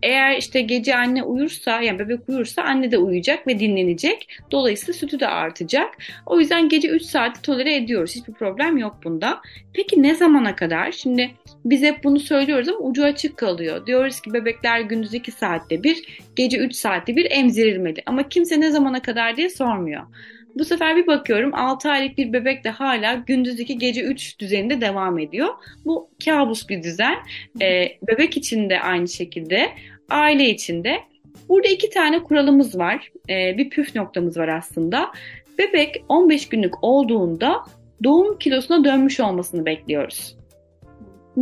Eğer 0.05 0.37
işte 0.37 0.61
gece 0.61 0.97
anne 0.97 1.23
uyursa 1.23 1.81
yani 1.81 1.99
bebek 1.99 2.29
uyursa 2.29 2.63
anne 2.63 2.91
de 2.91 2.99
uyuyacak 2.99 3.47
ve 3.47 3.59
dinlenecek. 3.59 4.29
Dolayısıyla 4.51 4.93
sütü 4.93 5.21
de 5.21 5.29
artacak. 5.29 5.89
O 6.27 6.41
yüzden 6.41 6.69
gece 6.69 6.89
3 6.89 7.03
saati 7.03 7.43
tolere 7.43 7.77
ediyoruz. 7.77 8.17
Hiçbir 8.17 8.33
problem 8.33 8.77
yok 8.77 8.97
bunda. 9.05 9.41
Peki 9.73 10.03
ne 10.03 10.15
zamana 10.15 10.57
kadar? 10.57 10.93
Şimdi 10.93 11.31
biz 11.65 11.83
hep 11.83 12.05
bunu 12.05 12.21
söylüyoruz 12.21 12.69
ama 12.69 12.79
ucu 12.79 13.05
açık 13.05 13.37
kalıyor. 13.37 13.87
Diyoruz 13.87 14.21
ki 14.21 14.33
bebekler 14.33 14.81
gündüz 14.81 15.15
2 15.15 15.33
saatte 15.33 15.83
bir, 15.83 16.23
gece 16.37 16.59
3 16.59 16.75
saatte 16.75 17.17
bir 17.17 17.31
emzirilmeli. 17.31 18.03
Ama 18.07 18.29
kimse 18.29 18.61
ne 18.61 18.71
zamana 18.71 19.03
kadar 19.03 19.37
diye 19.37 19.51
sormuyor. 19.51 20.03
Bu 20.55 20.65
sefer 20.65 20.97
bir 20.97 21.07
bakıyorum 21.07 21.55
6 21.55 21.91
aylık 21.91 22.19
bir 22.19 22.33
bebek 22.33 22.65
de 22.65 22.71
hala 22.71 23.15
gündüz 23.15 23.61
2 23.61 23.79
gece 23.79 24.03
3 24.03 24.39
düzeninde 24.39 24.81
devam 24.81 25.19
ediyor. 25.19 25.49
Bu 25.85 26.11
kabus 26.25 26.69
bir 26.69 26.83
düzen. 26.83 27.17
Ee, 27.63 27.89
bebek 28.09 28.37
için 28.37 28.71
de 28.71 28.81
aynı 28.81 29.09
şekilde 29.09 29.71
aile 30.11 30.51
içinde. 30.51 31.01
Burada 31.49 31.69
iki 31.69 31.91
tane 31.91 32.23
kuralımız 32.23 32.79
var. 32.79 33.11
Ee, 33.31 33.59
bir 33.59 33.71
püf 33.71 33.95
noktamız 33.95 34.37
var 34.37 34.49
aslında. 34.49 35.11
Bebek 35.59 36.05
15 36.09 36.49
günlük 36.49 36.85
olduğunda 36.85 37.63
doğum 38.05 38.39
kilosuna 38.39 38.85
dönmüş 38.85 39.21
olmasını 39.21 39.67
bekliyoruz. 39.67 40.37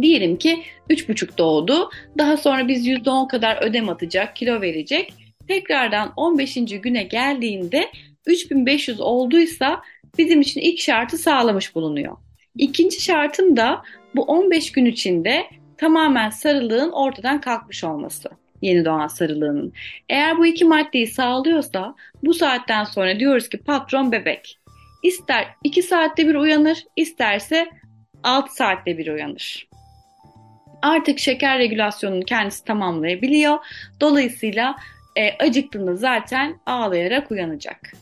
Diyelim 0.00 0.36
ki 0.36 0.62
3,5 0.90 1.38
doğdu. 1.38 1.90
Daha 2.18 2.36
sonra 2.36 2.68
biz 2.68 2.86
%10 2.86 3.28
kadar 3.28 3.62
ödem 3.62 3.88
atacak, 3.88 4.36
kilo 4.36 4.60
verecek. 4.60 5.14
Tekrardan 5.48 6.12
15. 6.16 6.54
güne 6.54 7.02
geldiğinde 7.02 7.88
3500 8.26 9.00
olduysa 9.00 9.82
bizim 10.18 10.40
için 10.40 10.60
ilk 10.60 10.80
şartı 10.80 11.18
sağlamış 11.18 11.74
bulunuyor. 11.74 12.16
İkinci 12.56 13.00
şartım 13.00 13.56
da 13.56 13.82
bu 14.14 14.22
15 14.22 14.72
gün 14.72 14.84
içinde 14.84 15.46
tamamen 15.78 16.30
sarılığın 16.30 16.90
ortadan 16.90 17.40
kalkmış 17.40 17.84
olması 17.84 18.30
yeni 18.62 18.84
doğan 18.84 19.06
sarılığının. 19.06 19.72
Eğer 20.08 20.38
bu 20.38 20.46
iki 20.46 20.64
maddeyi 20.64 21.06
sağlıyorsa 21.06 21.94
bu 22.22 22.34
saatten 22.34 22.84
sonra 22.84 23.20
diyoruz 23.20 23.48
ki 23.48 23.58
patron 23.58 24.12
bebek. 24.12 24.58
İster 25.02 25.46
2 25.64 25.82
saatte 25.82 26.28
bir 26.28 26.34
uyanır, 26.34 26.84
isterse 26.96 27.68
6 28.22 28.54
saatte 28.54 28.98
bir 28.98 29.06
uyanır. 29.06 29.68
Artık 30.82 31.18
şeker 31.18 31.58
regülasyonunu 31.58 32.24
kendisi 32.24 32.64
tamamlayabiliyor. 32.64 33.58
Dolayısıyla 34.00 34.76
e, 35.16 35.44
acıktığında 35.44 35.96
zaten 35.96 36.60
ağlayarak 36.66 37.30
uyanacak. 37.30 37.92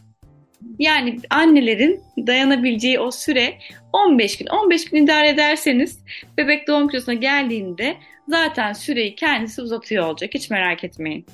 Yani 0.79 1.19
annelerin 1.31 2.01
dayanabileceği 2.27 3.01
o 3.01 3.11
süre 3.11 3.59
15 3.93 4.39
gün. 4.39 4.47
15 4.47 4.85
gün 4.85 5.05
idare 5.05 5.29
ederseniz 5.29 5.99
bebek 6.39 6.69
doğum 6.69 6.89
kilosuna 6.89 7.15
geldiğinde 7.15 7.97
zaten 8.29 8.73
süreyi 8.73 9.15
kendisi 9.15 9.63
uzatıyor 9.63 10.07
olacak. 10.07 10.31
Hiç 10.35 10.51
merak 10.51 10.85
etmeyin. 10.85 11.27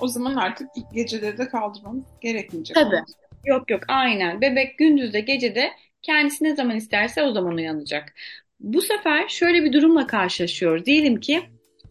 O 0.00 0.08
zaman 0.08 0.34
artık 0.34 0.68
geceleri 0.94 1.38
de 1.38 1.48
kaldırmamız 1.48 2.04
gerekmeyecek. 2.20 2.74
Tabii. 2.74 3.02
Yok 3.44 3.70
yok 3.70 3.82
aynen. 3.88 4.40
Bebek 4.40 4.78
gündüzde 4.78 5.20
gecede 5.20 5.70
kendisi 6.02 6.44
ne 6.44 6.56
zaman 6.56 6.76
isterse 6.76 7.22
o 7.22 7.32
zaman 7.32 7.54
uyanacak. 7.54 8.14
Bu 8.60 8.82
sefer 8.82 9.28
şöyle 9.28 9.64
bir 9.64 9.72
durumla 9.72 10.06
karşılaşıyoruz. 10.06 10.86
Diyelim 10.86 11.20
ki 11.20 11.42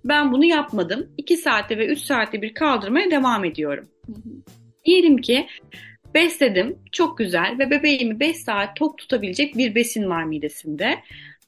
ben 0.06 0.32
bunu 0.32 0.46
yapmadım. 0.46 1.14
2 1.18 1.38
saatte 1.38 1.78
ve 1.78 1.88
3 1.88 2.00
saatte 2.00 2.42
bir 2.42 2.54
kaldırmaya 2.54 3.12
devam 3.12 3.46
ediyorum. 3.46 3.90
Hı 4.06 4.12
hı. 4.12 4.30
Diyelim 4.86 5.18
ki 5.18 5.48
besledim 6.14 6.80
çok 6.92 7.18
güzel 7.18 7.56
ve 7.60 7.70
bebeğimi 7.70 8.20
5 8.20 8.38
saat 8.38 8.76
tok 8.76 8.98
tutabilecek 8.98 9.58
bir 9.58 9.76
besin 9.76 10.10
var 10.10 10.24
midesinde. 10.24 11.00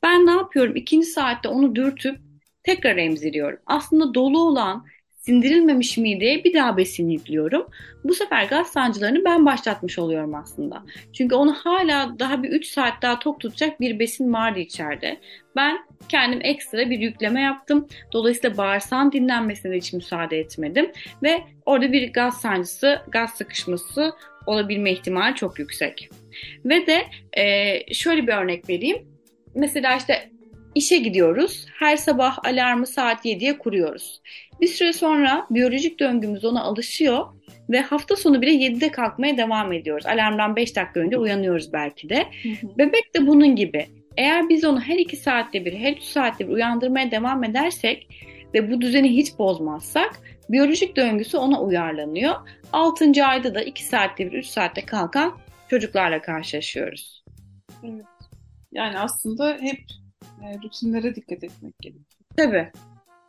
Ben 0.04 0.26
ne 0.26 0.32
yapıyorum? 0.32 0.76
İkinci 0.76 1.08
saatte 1.08 1.49
onu 1.49 1.76
dürtüp 1.76 2.17
tekrar 2.63 2.97
emziriyorum. 2.97 3.60
Aslında 3.65 4.13
dolu 4.13 4.39
olan 4.39 4.86
sindirilmemiş 5.23 5.97
mideye 5.97 6.43
bir 6.43 6.54
daha 6.54 6.78
besin 6.78 7.10
yüklüyorum. 7.10 7.67
Bu 8.04 8.13
sefer 8.13 8.45
gaz 8.45 8.67
sancılarını 8.67 9.26
ben 9.26 9.45
başlatmış 9.45 9.99
oluyorum 9.99 10.36
aslında. 10.36 10.84
Çünkü 11.13 11.36
onu 11.36 11.54
hala 11.54 12.19
daha 12.19 12.43
bir 12.43 12.49
3 12.49 12.65
saat 12.65 13.02
daha 13.02 13.19
tok 13.19 13.39
tutacak 13.39 13.80
bir 13.80 13.99
besin 13.99 14.34
vardı 14.34 14.60
içeride. 14.60 15.19
Ben 15.56 15.78
kendim 16.10 16.39
ekstra 16.43 16.89
bir 16.89 16.99
yükleme 16.99 17.41
yaptım. 17.41 17.88
Dolayısıyla 18.13 18.58
bağırsağın 18.58 19.12
dinlenmesine 19.12 19.78
hiç 19.78 19.93
müsaade 19.93 20.39
etmedim. 20.39 20.91
Ve 21.23 21.43
orada 21.65 21.91
bir 21.91 22.13
gaz 22.13 22.41
sancısı, 22.41 23.02
gaz 23.08 23.30
sıkışması 23.30 24.13
olabilme 24.47 24.91
ihtimali 24.91 25.36
çok 25.36 25.60
yüksek. 25.60 26.10
Ve 26.65 26.88
de 26.88 27.03
e, 27.34 27.93
şöyle 27.93 28.27
bir 28.27 28.34
örnek 28.34 28.69
vereyim. 28.69 28.97
Mesela 29.56 29.95
işte 29.95 30.29
işe 30.75 30.97
gidiyoruz. 30.97 31.65
Her 31.79 31.97
sabah 31.97 32.38
alarmı 32.45 32.88
saat 32.88 33.25
7'ye 33.25 33.58
kuruyoruz. 33.58 34.21
Bir 34.62 34.67
süre 34.67 34.93
sonra 34.93 35.47
biyolojik 35.49 35.99
döngümüz 35.99 36.45
ona 36.45 36.63
alışıyor 36.63 37.25
ve 37.69 37.82
hafta 37.82 38.15
sonu 38.15 38.41
bile 38.41 38.51
7'de 38.51 38.91
kalkmaya 38.91 39.38
devam 39.38 39.73
ediyoruz. 39.73 40.06
Alarmdan 40.06 40.56
5 40.56 40.75
dakika 40.75 40.99
önce 40.99 41.17
uyanıyoruz 41.17 41.73
belki 41.73 42.10
de. 42.10 42.25
Bebek 42.77 43.15
de 43.15 43.27
bunun 43.27 43.56
gibi. 43.56 43.86
Eğer 44.17 44.49
biz 44.49 44.65
onu 44.65 44.82
her 44.82 44.97
2 44.97 45.17
saatte 45.17 45.65
bir, 45.65 45.73
her 45.73 45.93
3 45.93 46.03
saatte 46.03 46.47
bir 46.47 46.53
uyandırmaya 46.53 47.12
devam 47.12 47.43
edersek 47.43 48.08
ve 48.53 48.71
bu 48.71 48.82
düzeni 48.82 49.10
hiç 49.10 49.39
bozmazsak 49.39 50.19
Biyolojik 50.49 50.95
döngüsü 50.95 51.38
ona 51.38 51.62
uyarlanıyor. 51.62 52.36
6. 52.73 53.25
ayda 53.25 53.56
da 53.56 53.62
2 53.62 53.84
saatte 53.84 54.32
bir 54.32 54.38
3 54.38 54.45
saatte 54.45 54.86
kalkan 54.86 55.38
çocuklarla 55.69 56.21
karşılaşıyoruz. 56.21 57.23
Evet. 57.84 58.06
Yani 58.71 58.99
aslında 58.99 59.58
hep 59.62 59.79
e, 60.43 60.58
rutinlere 60.63 61.15
dikkat 61.15 61.43
etmek 61.43 61.79
gerekiyor. 61.79 62.06
Tabii. 62.38 62.71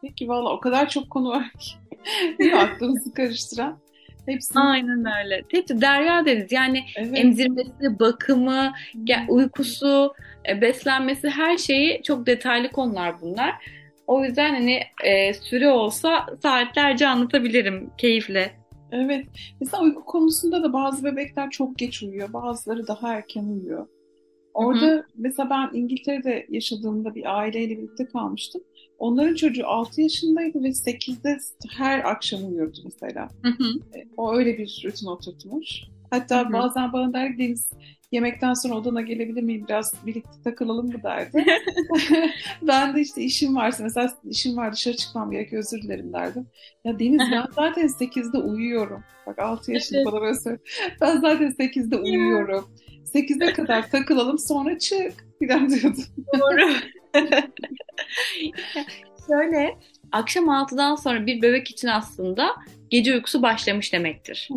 Peki 0.02 0.28
valla 0.28 0.52
o 0.52 0.60
kadar 0.60 0.88
çok 0.88 1.10
konu 1.10 1.28
var 1.28 1.52
ki. 1.58 1.70
Değil 2.38 2.52
mi 2.52 2.58
aklımızı 2.58 3.14
karıştıran? 3.14 3.78
Hepsini... 4.26 4.62
Aynen 4.62 5.04
öyle. 5.24 5.42
Hepsi 5.50 5.80
derya 5.80 6.26
deriz. 6.26 6.52
Yani 6.52 6.84
Evet. 6.96 7.18
emzirmesi, 7.18 7.98
bakımı, 8.00 8.72
uykusu, 9.28 10.14
e, 10.48 10.60
beslenmesi 10.60 11.30
her 11.30 11.58
şeyi 11.58 12.02
çok 12.02 12.26
detaylı 12.26 12.72
konular 12.72 13.20
bunlar. 13.20 13.54
O 14.06 14.24
yüzden 14.24 14.54
hani 14.54 14.80
e, 15.04 15.34
süre 15.34 15.68
olsa 15.68 16.26
saatlerce 16.42 17.08
anlatabilirim 17.08 17.90
keyifle. 17.98 18.52
Evet. 18.92 19.26
Mesela 19.60 19.82
uyku 19.82 20.04
konusunda 20.04 20.62
da 20.62 20.72
bazı 20.72 21.04
bebekler 21.04 21.50
çok 21.50 21.78
geç 21.78 22.02
uyuyor. 22.02 22.32
Bazıları 22.32 22.86
daha 22.86 23.14
erken 23.14 23.44
uyuyor. 23.44 23.86
Orada 24.54 25.04
mesela 25.16 25.50
ben 25.50 25.78
İngiltere'de 25.78 26.46
yaşadığımda 26.48 27.14
bir 27.14 27.38
aileyle 27.38 27.78
birlikte 27.78 28.06
kalmıştım. 28.06 28.62
Onların 28.98 29.34
çocuğu 29.34 29.66
6 29.66 30.00
yaşındaydı 30.02 30.62
ve 30.62 30.68
8'de 30.68 31.38
her 31.76 32.10
akşam 32.10 32.48
uyuyordu 32.48 32.78
mesela. 32.84 33.28
Hı 33.42 33.48
hı. 33.48 33.98
E, 33.98 34.04
O 34.16 34.34
öyle 34.34 34.58
bir 34.58 34.82
rutin 34.86 35.06
oturtmuş. 35.06 35.68
Hatta 36.10 36.44
Hı 36.44 36.48
hı. 36.48 36.52
bazen 36.52 36.92
bana 36.92 37.12
der 37.12 37.32
ki 37.32 37.38
Deniz 37.38 37.70
yemekten 38.14 38.54
sonra 38.54 38.74
odana 38.74 39.00
gelebilir 39.00 39.42
miyim 39.42 39.64
biraz 39.68 40.06
birlikte 40.06 40.42
takılalım 40.44 40.86
mı 40.86 41.02
derdi. 41.02 41.44
ben 42.62 42.96
de 42.96 43.00
işte 43.00 43.22
işim 43.22 43.56
varsa 43.56 43.82
mesela 43.82 44.12
işim 44.24 44.56
var 44.56 44.72
dışarı 44.72 44.96
çıkmam 44.96 45.30
gerekiyor 45.30 45.62
özür 45.62 45.82
dilerim 45.82 46.12
derdim. 46.12 46.46
Ya 46.84 46.98
Deniz 46.98 47.18
ben 47.32 47.46
zaten 47.54 47.86
8'de 47.86 48.38
uyuyorum. 48.38 49.04
Bak 49.26 49.38
6 49.38 49.72
yaşında 49.72 50.04
bana 50.04 50.20
böyle 50.20 50.34
söylüyor. 50.34 50.66
Ben 51.00 51.16
zaten 51.16 51.50
8'de 51.50 51.96
uyuyorum. 51.96 52.68
8'e 53.14 53.52
kadar 53.52 53.90
takılalım 53.90 54.38
sonra 54.38 54.78
çık 54.78 55.12
filan 55.38 55.70
diyordu. 55.70 56.00
Doğru. 56.38 56.74
Şöyle, 59.26 59.78
akşam 60.12 60.44
6'dan 60.44 60.94
sonra 60.94 61.26
bir 61.26 61.42
bebek 61.42 61.70
için 61.70 61.88
aslında 61.88 62.56
gece 62.90 63.14
uykusu 63.14 63.42
başlamış 63.42 63.92
demektir. 63.92 64.48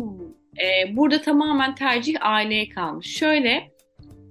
Ee, 0.56 0.96
burada 0.96 1.20
tamamen 1.20 1.74
tercih 1.74 2.16
aileye 2.20 2.68
kalmış. 2.68 3.06
Şöyle, 3.06 3.70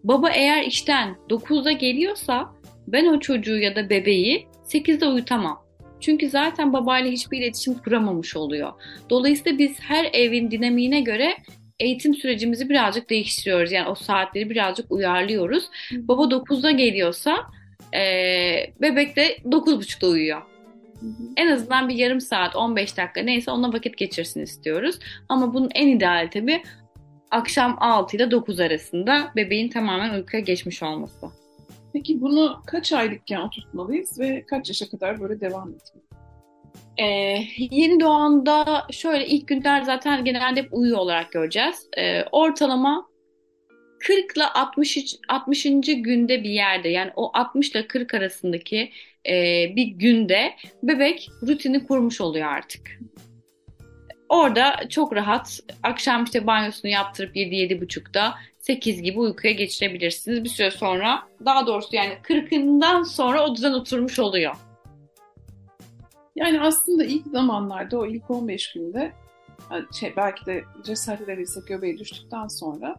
baba 0.04 0.30
eğer 0.30 0.64
işten 0.64 1.16
9'da 1.30 1.72
geliyorsa 1.72 2.54
ben 2.88 3.06
o 3.06 3.20
çocuğu 3.20 3.58
ya 3.58 3.76
da 3.76 3.90
bebeği 3.90 4.48
8'de 4.66 5.06
uyutamam. 5.08 5.68
Çünkü 6.00 6.30
zaten 6.30 6.74
babayla 6.74 7.12
hiçbir 7.12 7.38
iletişim 7.38 7.74
kuramamış 7.74 8.36
oluyor. 8.36 8.74
Dolayısıyla 9.10 9.58
biz 9.58 9.80
her 9.80 10.10
evin 10.14 10.52
dinamiğine 10.52 11.02
göre 11.02 11.38
eğitim 11.80 12.16
sürecimizi 12.16 12.70
birazcık 12.70 13.10
değiştiriyoruz. 13.10 13.72
Yani 13.72 13.90
o 13.90 13.96
saatleri 13.96 14.50
birazcık 14.50 14.92
uyarlıyoruz. 14.92 15.70
Baba 15.92 16.22
9'da 16.24 16.72
geliyorsa 16.72 17.38
eee, 17.94 18.74
bebek 18.82 19.16
de 19.16 19.38
9.30'da 19.46 20.08
uyuyor. 20.08 20.42
En 21.38 21.48
azından 21.48 21.90
bir 21.90 21.96
yarım 21.96 22.22
saat, 22.22 22.56
15 22.56 22.98
dakika 22.98 23.22
neyse 23.22 23.52
onunla 23.52 23.74
vakit 23.74 23.98
geçirsin 23.98 24.42
istiyoruz. 24.42 25.00
Ama 25.30 25.54
bunun 25.54 25.70
en 25.76 25.88
ideali 25.88 26.30
tabii 26.30 26.64
akşam 27.32 27.78
6 27.80 28.18
ile 28.18 28.32
9 28.32 28.60
arasında 28.60 29.32
bebeğin 29.36 29.70
tamamen 29.70 30.14
uykuya 30.14 30.42
geçmiş 30.42 30.84
olması. 30.84 31.28
Peki 31.94 32.22
bunu 32.22 32.62
kaç 32.66 32.94
aylıkken 32.94 33.42
oturtmalıyız 33.42 34.20
ve 34.20 34.46
kaç 34.46 34.70
yaşa 34.70 34.90
kadar 34.90 35.22
böyle 35.22 35.42
devam 35.42 35.74
etmeliyiz? 35.74 36.08
Ee, 36.98 37.66
yeni 37.76 38.00
doğanda 38.00 38.88
şöyle 38.92 39.28
ilk 39.28 39.48
günler 39.48 39.82
zaten 39.82 40.26
genelde 40.26 40.62
hep 40.62 40.74
uyuyor 40.74 40.98
olarak 40.98 41.32
göreceğiz. 41.32 41.90
Ee, 41.98 42.24
ortalama 42.32 43.08
40 44.00 44.38
ile 44.38 44.44
60. 44.44 45.16
60. 45.28 45.64
günde 45.86 46.44
bir 46.44 46.50
yerde 46.50 46.90
yani 46.90 47.12
o 47.16 47.32
60 47.34 47.72
ile 47.72 47.88
40 47.88 48.14
arasındaki 48.14 48.92
e, 49.28 49.66
bir 49.76 49.88
günde 49.88 50.54
bebek 50.84 51.30
rutini 51.48 51.88
kurmuş 51.88 52.22
oluyor 52.22 52.48
artık. 52.48 53.00
Orada 54.30 54.76
çok 54.90 55.16
rahat 55.16 55.60
akşam 55.84 56.24
işte 56.24 56.48
banyosunu 56.48 56.92
yaptırıp 56.92 57.36
7-7.30'da 57.36 58.36
8 58.60 59.02
gibi 59.02 59.20
uykuya 59.20 59.54
geçirebilirsiniz. 59.54 60.44
Bir 60.44 60.50
süre 60.50 60.72
sonra 60.72 61.24
daha 61.46 61.68
doğrusu 61.68 61.96
yani 61.96 62.14
40'ından 62.24 63.06
sonra 63.06 63.46
o 63.46 63.56
düzen 63.56 63.74
oturmuş 63.74 64.20
oluyor. 64.20 64.56
Yani 66.36 66.62
aslında 66.62 67.04
ilk 67.04 67.28
zamanlarda 67.28 67.98
o 67.98 68.06
ilk 68.06 68.32
15 68.32 68.74
günde 68.74 69.14
şey, 70.00 70.14
belki 70.18 70.46
de 70.46 70.64
cesaret 70.86 71.22
edebilsek 71.22 71.68
göbeği 71.68 71.98
düştükten 71.98 72.48
sonra 72.48 72.96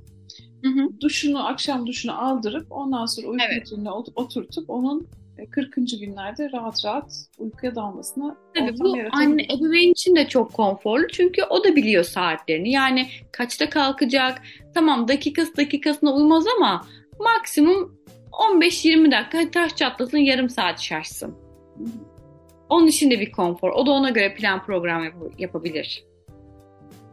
Hı 0.64 0.68
hı. 0.68 1.00
duşunu 1.00 1.46
akşam 1.46 1.86
duşunu 1.86 2.24
aldırıp 2.24 2.66
ondan 2.70 3.06
sonra 3.06 3.26
uyku 3.26 3.44
Evet. 3.50 3.66
rutinine 3.66 3.90
ot- 3.90 4.12
oturtup 4.14 4.70
onun 4.70 5.08
40. 5.46 5.74
günlerde 6.00 6.52
rahat 6.52 6.84
rahat 6.84 7.12
uykuya 7.38 7.74
dalmasına 7.74 8.36
Tabii 8.54 8.78
bu 8.78 8.96
anne 9.12 9.42
ebeveyn 9.42 9.92
için 9.92 10.16
de 10.16 10.28
çok 10.28 10.52
konforlu 10.52 11.08
çünkü 11.08 11.42
o 11.42 11.64
da 11.64 11.76
biliyor 11.76 12.04
saatlerini. 12.04 12.70
Yani 12.70 13.06
kaçta 13.32 13.70
kalkacak? 13.70 14.42
Tamam 14.74 15.08
dakikası 15.08 15.56
dakikasına 15.56 16.14
uymaz 16.14 16.44
ama 16.56 16.86
maksimum 17.20 17.98
15-20 18.32 19.12
dakika 19.12 19.50
taş 19.50 19.76
çatlasın 19.76 20.18
yarım 20.18 20.50
saat 20.50 20.80
şaşsın. 20.80 21.34
Onun 22.68 22.86
için 22.86 23.10
de 23.10 23.20
bir 23.20 23.32
konfor. 23.32 23.70
O 23.70 23.86
da 23.86 23.90
ona 23.90 24.10
göre 24.10 24.34
plan 24.34 24.64
program 24.64 25.04
yap- 25.04 25.40
yapabilir. 25.40 26.04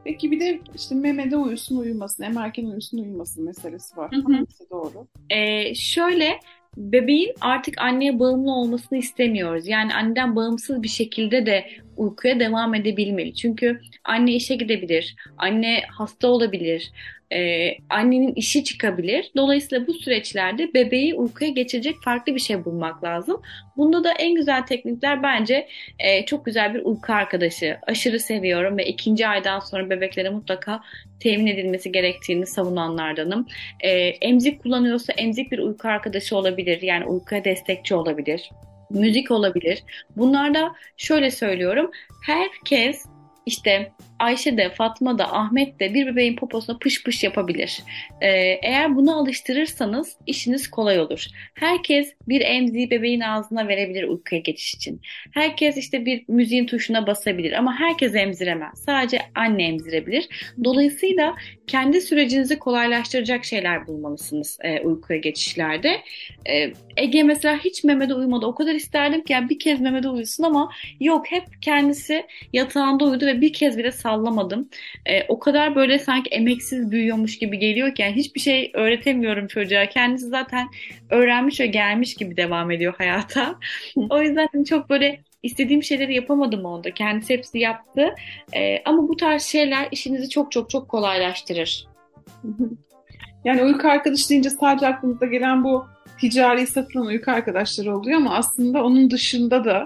Peki 0.03 0.31
bir 0.31 0.39
de 0.39 0.59
işte 0.75 0.95
memede 0.95 1.38
uyusun 1.38 1.77
uyumasın, 1.77 2.23
emerken 2.23 2.65
uyusun 2.65 2.97
uyumasın 2.97 3.45
meselesi 3.45 3.97
var. 3.97 4.11
Hı 4.11 4.15
hı. 4.15 4.33
Hangisi 4.33 4.69
doğru? 4.69 5.07
Ee, 5.29 5.75
şöyle 5.75 6.39
bebeğin 6.77 7.33
artık 7.41 7.81
anneye 7.81 8.19
bağımlı 8.19 8.51
olmasını 8.51 8.97
istemiyoruz. 8.97 9.67
Yani 9.67 9.93
anneden 9.93 10.35
bağımsız 10.35 10.83
bir 10.83 10.88
şekilde 10.88 11.45
de 11.45 11.65
uykuya 11.97 12.39
devam 12.39 12.75
edebilmeli. 12.75 13.36
Çünkü 13.36 13.81
anne 14.03 14.34
işe 14.34 14.55
gidebilir, 14.55 15.15
anne 15.38 15.81
hasta 15.88 16.27
olabilir, 16.27 16.91
e, 17.34 17.71
annenin 17.89 18.34
işi 18.34 18.63
çıkabilir. 18.63 19.31
Dolayısıyla 19.38 19.88
bu 19.88 19.93
süreçlerde 19.93 20.73
bebeği 20.73 21.15
uykuya 21.15 21.49
geçirecek 21.49 21.95
farklı 22.03 22.36
bir 22.36 22.39
şey 22.39 22.65
bulmak 22.65 23.03
lazım. 23.03 23.41
Bunda 23.77 24.03
da 24.03 24.12
en 24.12 24.36
güzel 24.36 24.65
teknikler 24.65 25.23
bence 25.23 25.67
e, 25.99 26.25
çok 26.25 26.45
güzel 26.45 26.73
bir 26.73 26.79
uyku 26.79 27.13
arkadaşı. 27.13 27.77
Aşırı 27.88 28.19
seviyorum 28.19 28.77
ve 28.77 28.86
ikinci 28.86 29.27
aydan 29.27 29.60
sonra 29.60 29.89
bebeklere 29.89 30.29
mutlaka 30.29 30.81
temin 31.19 31.47
edilmesi 31.47 31.91
gerektiğini 31.91 32.45
savunanlardanım. 32.45 33.47
E, 33.79 33.89
emzik 34.08 34.63
kullanıyorsa 34.63 35.13
emzik 35.13 35.51
bir 35.51 35.60
uyku 35.60 35.88
arkadaşı 35.88 36.38
olabilir. 36.38 36.81
Yani 36.81 37.05
uykuya 37.05 37.45
destekçi 37.45 37.95
olabilir. 37.95 38.49
Müzik 38.89 39.32
olabilir. 39.32 39.84
Bunlarda 40.15 40.76
şöyle 40.98 41.32
söylüyorum. 41.32 41.91
Herkes 42.26 43.06
işte 43.45 43.91
Ayşe 44.19 44.58
de, 44.58 44.69
Fatma 44.69 45.17
da, 45.17 45.34
Ahmet 45.34 45.80
de 45.80 45.93
bir 45.93 46.08
bebeğin 46.08 46.36
poposuna 46.36 46.78
pış 46.78 47.04
pış 47.04 47.23
yapabilir. 47.23 47.80
Ee, 48.21 48.28
eğer 48.63 48.95
bunu 48.95 49.17
alıştırırsanız 49.19 50.17
işiniz 50.28 50.69
kolay 50.69 50.99
olur. 50.99 51.25
Herkes 51.54 52.13
bir 52.28 52.41
emziği 52.41 52.89
bebeğin 52.89 53.19
ağzına 53.19 53.67
verebilir 53.67 54.04
uykuya 54.04 54.41
geçiş 54.41 54.75
için. 54.75 55.01
Herkes 55.32 55.78
işte 55.78 56.06
bir 56.06 56.25
müziğin 56.28 56.65
tuşuna 56.65 57.08
basabilir 57.08 57.51
ama 57.51 57.80
herkes 57.80 58.15
emziremez. 58.15 58.84
Sadece 58.86 59.19
anne 59.36 59.67
emzirebilir. 59.67 60.54
Dolayısıyla 60.63 61.36
kendi 61.67 62.01
sürecinizi 62.01 62.60
kolaylaştıracak 62.60 63.45
şeyler 63.45 63.88
bulmalısınız 63.88 64.58
e, 64.62 64.82
uykuya 64.82 65.19
geçişlerde. 65.19 66.01
E, 66.49 66.73
Ege 66.97 67.23
mesela 67.23 67.58
hiç 67.58 67.84
memede 67.84 68.13
uyumadı. 68.13 68.45
O 68.45 68.56
kadar 68.56 68.75
isterdim 68.75 69.23
ki 69.23 69.34
yani 69.34 69.49
bir 69.49 69.60
kez 69.60 69.82
memede 69.82 70.10
uyusun 70.10 70.43
ama 70.43 70.71
yok 70.99 71.32
hep 71.32 71.43
kendisi 71.62 72.25
yatağında 72.54 73.06
uyudu 73.06 73.25
ve 73.25 73.41
bir 73.41 73.54
kez 73.54 73.78
bile 73.78 73.91
sallamadım. 74.05 74.69
E, 75.05 75.23
o 75.27 75.39
kadar 75.39 75.75
böyle 75.75 75.99
sanki 75.99 76.29
emeksiz 76.29 76.91
büyüyormuş 76.91 77.37
gibi 77.37 77.59
geliyor 77.59 77.95
ki 77.95 78.01
yani 78.01 78.15
hiçbir 78.15 78.39
şey 78.39 78.71
öğretemiyorum 78.73 79.47
çocuğa. 79.47 79.85
Kendisi 79.85 80.27
zaten 80.27 80.67
öğrenmiş 81.09 81.59
ve 81.59 81.65
gelmiş 81.67 82.15
gibi 82.15 82.37
devam 82.37 82.71
ediyor 82.71 82.93
hayata. 82.97 83.55
o 84.09 84.21
yüzden 84.21 84.47
hani 84.51 84.65
çok 84.65 84.89
böyle 84.89 85.19
istediğim 85.43 85.83
şeyleri 85.83 86.15
yapamadım 86.15 86.65
onda. 86.65 86.91
Kendisi 86.91 87.33
hepsi 87.33 87.59
yaptı. 87.59 88.15
E, 88.53 88.81
ama 88.85 89.07
bu 89.07 89.17
tarz 89.17 89.43
şeyler 89.43 89.87
işinizi 89.91 90.29
çok 90.29 90.51
çok 90.51 90.69
çok 90.69 90.89
kolaylaştırır. 90.89 91.87
Yani 93.45 93.63
uyku 93.63 93.87
arkadaşı 93.87 94.29
deyince 94.29 94.49
sadece 94.49 94.87
aklımıza 94.87 95.25
gelen 95.25 95.63
bu 95.63 95.85
ticari 96.19 96.67
satılan 96.67 97.05
uyku 97.05 97.31
arkadaşları 97.31 97.97
oluyor 97.97 98.17
ama 98.17 98.35
aslında 98.35 98.83
onun 98.83 99.11
dışında 99.11 99.65
da 99.65 99.85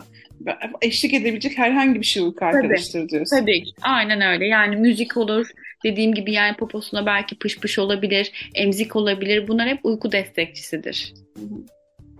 eşlik 0.81 1.13
edebilecek 1.13 1.57
herhangi 1.57 1.99
bir 1.99 2.05
şey 2.05 2.23
uyku 2.23 2.45
arkadaşları 2.45 3.09
diyorsun. 3.09 3.37
Tabii 3.39 3.63
ki. 3.63 3.71
Aynen 3.81 4.21
öyle. 4.21 4.47
Yani 4.47 4.75
müzik 4.75 5.17
olur. 5.17 5.47
Dediğim 5.83 6.13
gibi 6.13 6.31
yani 6.31 6.55
poposuna 6.57 7.05
belki 7.05 7.37
pış 7.37 7.59
pış 7.59 7.79
olabilir. 7.79 8.49
Emzik 8.55 8.95
olabilir. 8.95 9.47
Bunlar 9.47 9.67
hep 9.67 9.79
uyku 9.83 10.11
destekçisidir. 10.11 11.13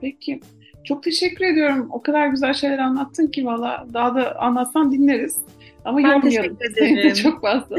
Peki. 0.02 0.40
Çok 0.84 1.04
teşekkür 1.04 1.46
ediyorum. 1.46 1.90
O 1.92 2.02
kadar 2.02 2.28
güzel 2.28 2.54
şeyler 2.54 2.78
anlattın 2.78 3.28
ki 3.28 3.46
valla 3.46 3.88
daha 3.94 4.16
da 4.16 4.40
anlatsan 4.40 4.92
dinleriz. 4.92 5.38
Ama 5.86 5.98
Ben 5.98 6.04
yormayalım. 6.04 6.56
teşekkür 6.58 6.86
ederim. 6.98 7.14
çok 7.14 7.42
fazla. 7.42 7.76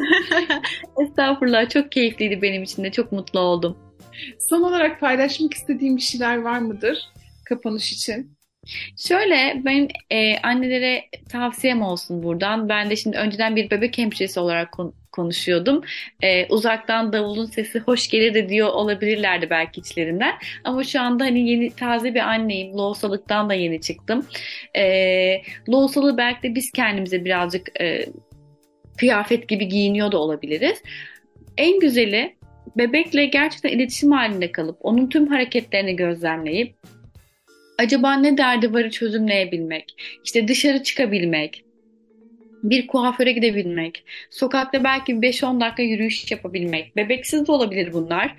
Estağfurullah 1.03 1.68
çok 1.68 1.92
keyifliydi 1.92 2.42
benim 2.42 2.62
için 2.62 2.85
de 2.85 2.92
çok 2.92 3.12
mutlu 3.12 3.40
oldum. 3.40 3.76
Son 4.38 4.62
olarak 4.62 5.00
paylaşmak 5.00 5.55
istediğim 5.55 5.96
bir 5.96 6.03
şeyler 6.03 6.37
var 6.37 6.59
mıdır 6.59 6.98
kapanış 7.44 7.92
için? 7.92 8.31
Şöyle 8.96 9.62
benim 9.64 9.88
e, 10.11 10.38
annelere 10.38 11.04
tavsiyem 11.28 11.83
olsun 11.83 12.22
buradan. 12.22 12.68
Ben 12.68 12.90
de 12.90 12.96
şimdi 12.96 13.16
önceden 13.16 13.56
bir 13.56 13.70
bebek 13.70 13.98
hemşiresi 13.98 14.40
olarak 14.40 14.72
kon- 14.72 14.94
konuşuyordum. 15.12 15.83
E, 16.22 16.46
uzaktan 16.46 17.12
davulun 17.12 17.46
sesi 17.46 17.78
hoş 17.78 18.09
gelir 18.09 18.35
de 18.35 18.48
diyor 18.48 18.68
olabilirlerdi 18.68 19.50
belki 19.50 19.80
içlerinden. 19.80 20.35
Ama 20.64 20.85
şu 20.85 21.00
anda 21.00 21.24
hani 21.24 21.50
yeni 21.50 21.70
taze 21.70 22.14
bir 22.14 22.20
anneyim. 22.20 22.76
Loğusalıktan 22.76 23.48
da 23.50 23.54
yeni 23.54 23.80
çıktım. 23.80 24.26
E, 24.76 25.42
loğusalığı 25.68 26.18
belki 26.18 26.42
de 26.42 26.54
biz 26.54 26.70
kendimize 26.72 27.24
birazcık 27.24 27.80
e, 27.80 28.06
kıyafet 28.98 29.48
gibi 29.48 29.68
giyiniyor 29.68 30.12
da 30.12 30.18
olabiliriz. 30.18 30.83
En 31.56 31.80
güzeli 31.80 32.37
bebekle 32.76 33.26
gerçekten 33.26 33.70
iletişim 33.70 34.12
halinde 34.12 34.52
kalıp 34.52 34.76
onun 34.80 35.09
tüm 35.09 35.26
hareketlerini 35.26 35.96
gözlemleyip 35.96 36.74
acaba 37.81 38.14
ne 38.14 38.38
derdi 38.38 38.75
varı 38.75 38.90
çözümleyebilmek, 38.90 39.95
işte 40.25 40.49
dışarı 40.49 40.83
çıkabilmek, 40.83 41.64
bir 42.62 42.87
kuaföre 42.87 43.33
gidebilmek, 43.33 44.05
sokakta 44.31 44.85
belki 44.85 45.12
5-10 45.12 45.61
dakika 45.61 45.83
yürüyüş 45.83 46.31
yapabilmek, 46.31 46.97
bebeksiz 46.97 47.47
de 47.47 47.53
olabilir 47.53 47.93
bunlar, 47.93 48.37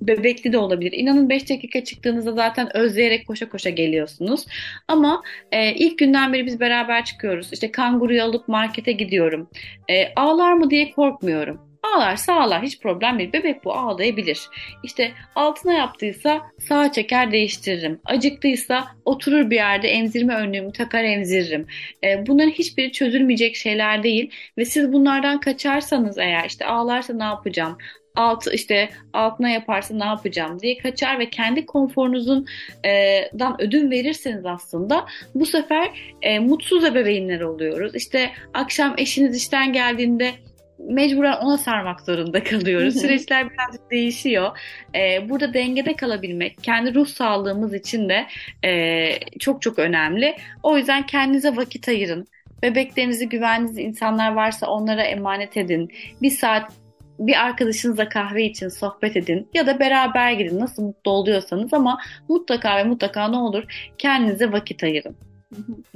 bebekli 0.00 0.52
de 0.52 0.58
olabilir. 0.58 0.92
İnanın 0.92 1.28
5 1.28 1.50
dakika 1.50 1.84
çıktığınızda 1.84 2.32
zaten 2.32 2.76
özleyerek 2.76 3.26
koşa 3.26 3.48
koşa 3.48 3.70
geliyorsunuz. 3.70 4.46
Ama 4.88 5.22
e, 5.52 5.74
ilk 5.74 5.98
günden 5.98 6.32
beri 6.32 6.46
biz 6.46 6.60
beraber 6.60 7.04
çıkıyoruz. 7.04 7.52
İşte 7.52 7.72
kanguruyu 7.72 8.22
alıp 8.22 8.48
markete 8.48 8.92
gidiyorum. 8.92 9.50
E, 9.90 10.14
ağlar 10.16 10.52
mı 10.52 10.70
diye 10.70 10.90
korkmuyorum. 10.90 11.65
Ağlarsa 11.94 12.34
ağlar 12.34 12.62
hiç 12.62 12.80
problem 12.80 13.18
değil. 13.18 13.32
Bebek 13.32 13.64
bu 13.64 13.72
ağlayabilir. 13.74 14.40
İşte 14.82 15.12
altına 15.34 15.72
yaptıysa 15.72 16.42
sağa 16.68 16.92
çeker 16.92 17.32
değiştiririm. 17.32 18.00
Acıktıysa 18.04 18.84
oturur 19.04 19.50
bir 19.50 19.56
yerde 19.56 19.88
emzirme 19.88 20.34
önlüğümü 20.34 20.72
takar 20.72 21.04
emziririm. 21.04 21.66
E, 22.04 22.26
bunların 22.26 22.50
hiçbiri 22.50 22.92
çözülmeyecek 22.92 23.56
şeyler 23.56 24.02
değil. 24.02 24.30
Ve 24.58 24.64
siz 24.64 24.92
bunlardan 24.92 25.40
kaçarsanız 25.40 26.18
eğer 26.18 26.44
işte 26.44 26.66
ağlarsa 26.66 27.14
ne 27.14 27.24
yapacağım? 27.24 27.78
altı 28.16 28.54
işte 28.54 28.88
altına 29.12 29.48
yaparsa 29.48 29.94
ne 29.94 30.04
yapacağım 30.04 30.60
diye 30.60 30.78
kaçar 30.78 31.18
ve 31.18 31.30
kendi 31.30 31.66
konforunuzun 31.66 32.46
e, 32.84 32.90
dan 33.38 33.62
ödün 33.62 33.90
verirseniz 33.90 34.46
aslında 34.46 35.06
bu 35.34 35.46
sefer 35.46 36.16
e, 36.22 36.38
mutsuz 36.38 36.84
ebeveynler 36.84 37.40
oluyoruz. 37.40 37.94
İşte 37.94 38.30
akşam 38.54 38.94
eşiniz 38.98 39.36
işten 39.36 39.72
geldiğinde 39.72 40.32
mecburen 40.78 41.36
ona 41.36 41.58
sarmak 41.58 42.00
zorunda 42.00 42.44
kalıyoruz. 42.44 43.00
Süreçler 43.00 43.50
birazcık 43.50 43.90
değişiyor. 43.90 44.58
Ee, 44.94 45.28
burada 45.28 45.54
dengede 45.54 45.96
kalabilmek, 45.96 46.62
kendi 46.62 46.94
ruh 46.94 47.06
sağlığımız 47.06 47.74
için 47.74 48.08
de 48.08 48.26
e, 48.64 49.10
çok 49.38 49.62
çok 49.62 49.78
önemli. 49.78 50.36
O 50.62 50.76
yüzden 50.76 51.06
kendinize 51.06 51.56
vakit 51.56 51.88
ayırın. 51.88 52.26
Bebeklerinizi 52.62 53.28
güvendiğiniz 53.28 53.78
insanlar 53.78 54.32
varsa 54.32 54.66
onlara 54.66 55.02
emanet 55.02 55.56
edin. 55.56 55.88
Bir 56.22 56.30
saat 56.30 56.72
bir 57.18 57.44
arkadaşınızla 57.44 58.08
kahve 58.08 58.44
için 58.44 58.68
sohbet 58.68 59.16
edin 59.16 59.48
ya 59.54 59.66
da 59.66 59.80
beraber 59.80 60.32
gidin 60.32 60.60
nasıl 60.60 60.82
mutlu 60.82 61.10
oluyorsanız 61.10 61.74
ama 61.74 61.98
mutlaka 62.28 62.76
ve 62.76 62.84
mutlaka 62.84 63.28
ne 63.28 63.36
olur 63.36 63.64
kendinize 63.98 64.52
vakit 64.52 64.82
ayırın 64.82 65.16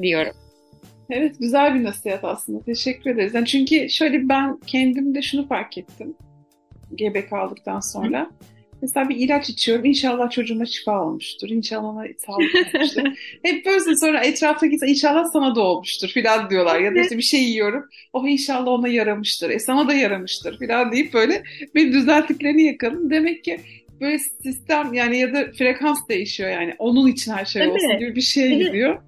diyorum. 0.02 0.32
Evet 1.10 1.36
güzel 1.40 1.74
bir 1.74 1.84
nasihat 1.84 2.24
aslında. 2.24 2.64
Teşekkür 2.64 3.10
ederiz. 3.10 3.34
Yani 3.34 3.46
çünkü 3.46 3.90
şöyle 3.90 4.28
ben 4.28 4.58
kendimde 4.66 5.22
şunu 5.22 5.48
fark 5.48 5.78
ettim. 5.78 6.14
Gebe 6.94 7.26
kaldıktan 7.26 7.80
sonra. 7.80 8.20
Hı. 8.20 8.30
Mesela 8.82 9.08
bir 9.08 9.16
ilaç 9.16 9.48
içiyorum. 9.48 9.84
İnşallah 9.84 10.30
çocuğuma 10.30 10.66
şifa 10.66 11.04
olmuştur. 11.04 11.48
İnşallah 11.48 11.84
ona 11.84 12.04
sağlık 12.26 12.74
olmuştur. 12.74 13.02
Hep 13.42 13.66
böyle 13.66 13.96
sonra 13.96 14.24
etrafta 14.24 14.66
gitse 14.66 14.86
inşallah 14.86 15.24
sana 15.32 15.54
da 15.54 15.60
olmuştur 15.60 16.08
filan 16.08 16.50
diyorlar. 16.50 16.80
Ya 16.80 16.94
da 16.94 17.00
işte 17.00 17.16
bir 17.16 17.22
şey 17.22 17.44
yiyorum. 17.44 17.84
Oh 18.12 18.28
inşallah 18.28 18.68
ona 18.68 18.88
yaramıştır. 18.88 19.50
E 19.50 19.58
sana 19.58 19.88
da 19.88 19.94
yaramıştır 19.94 20.58
filan 20.58 20.92
deyip 20.92 21.14
böyle 21.14 21.42
bir 21.74 21.92
düzelttiklerini 21.92 22.62
yakalım. 22.62 23.10
Demek 23.10 23.44
ki 23.44 23.60
böyle 24.00 24.18
sistem 24.18 24.94
yani 24.94 25.18
ya 25.18 25.34
da 25.34 25.52
frekans 25.58 26.08
değişiyor 26.08 26.50
yani. 26.50 26.74
Onun 26.78 27.06
için 27.06 27.32
her 27.32 27.44
şey 27.44 27.68
olsun 27.68 27.98
gibi 27.98 28.16
bir 28.16 28.20
şey 28.20 28.58
gidiyor. 28.58 29.02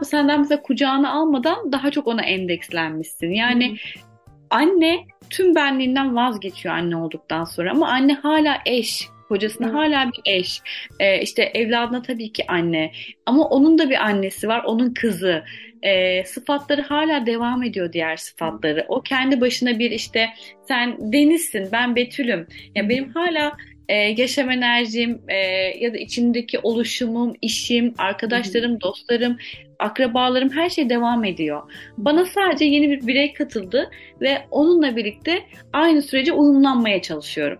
Bu 0.00 0.04
senden 0.04 0.40
mesela 0.40 0.62
kucağına 0.62 1.12
almadan 1.12 1.72
daha 1.72 1.90
çok 1.90 2.06
ona 2.06 2.22
endekslenmişsin. 2.22 3.30
Yani 3.30 3.68
Hı-hı. 3.68 4.04
anne 4.50 5.06
tüm 5.30 5.54
benliğinden 5.54 6.16
vazgeçiyor 6.16 6.74
anne 6.74 6.96
olduktan 6.96 7.44
sonra 7.44 7.70
ama 7.70 7.88
anne 7.88 8.14
hala 8.14 8.58
eş. 8.66 9.08
Kocasına 9.28 9.66
Hı. 9.66 9.72
hala 9.72 10.10
bir 10.12 10.32
eş. 10.32 10.62
Ee, 11.00 11.20
işte 11.20 11.42
evladına 11.42 12.02
tabii 12.02 12.32
ki 12.32 12.44
anne. 12.48 12.92
Ama 13.26 13.48
onun 13.48 13.78
da 13.78 13.90
bir 13.90 14.04
annesi 14.04 14.48
var. 14.48 14.64
Onun 14.64 14.94
kızı. 14.94 15.44
Ee, 15.82 16.24
sıfatları 16.24 16.82
hala 16.82 17.26
devam 17.26 17.62
ediyor 17.62 17.92
diğer 17.92 18.16
sıfatları. 18.16 18.84
O 18.88 19.02
kendi 19.02 19.40
başına 19.40 19.78
bir 19.78 19.90
işte 19.90 20.28
sen 20.68 21.12
Deniz'sin 21.12 21.68
ben 21.72 21.96
Betül'üm. 21.96 22.46
Ya 22.74 22.88
benim 22.88 23.08
hala 23.08 23.56
e, 23.88 23.94
yaşam 23.94 24.50
enerjim 24.50 25.22
e, 25.28 25.36
ya 25.84 25.94
da 25.94 25.98
içindeki 25.98 26.58
oluşumum, 26.58 27.34
işim, 27.42 27.94
arkadaşlarım, 27.98 28.70
Hı-hı. 28.70 28.80
dostlarım, 28.80 29.36
akrabalarım 29.78 30.50
her 30.50 30.70
şey 30.70 30.90
devam 30.90 31.24
ediyor. 31.24 31.62
Bana 31.98 32.24
sadece 32.24 32.64
yeni 32.64 32.90
bir 32.90 33.06
birey 33.06 33.32
katıldı 33.32 33.90
ve 34.20 34.38
onunla 34.50 34.96
birlikte 34.96 35.42
aynı 35.72 36.02
sürece 36.02 36.32
uyumlanmaya 36.32 37.02
çalışıyorum. 37.02 37.58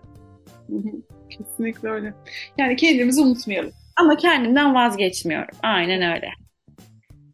Hı-hı. 0.69 1.01
Kesinlikle 1.29 1.89
öyle. 1.89 2.13
Yani 2.57 2.75
kendimizi 2.75 3.21
unutmayalım. 3.21 3.71
Ama 3.95 4.17
kendimden 4.17 4.75
vazgeçmiyorum. 4.75 5.57
Aynen 5.63 6.15
öyle. 6.15 6.29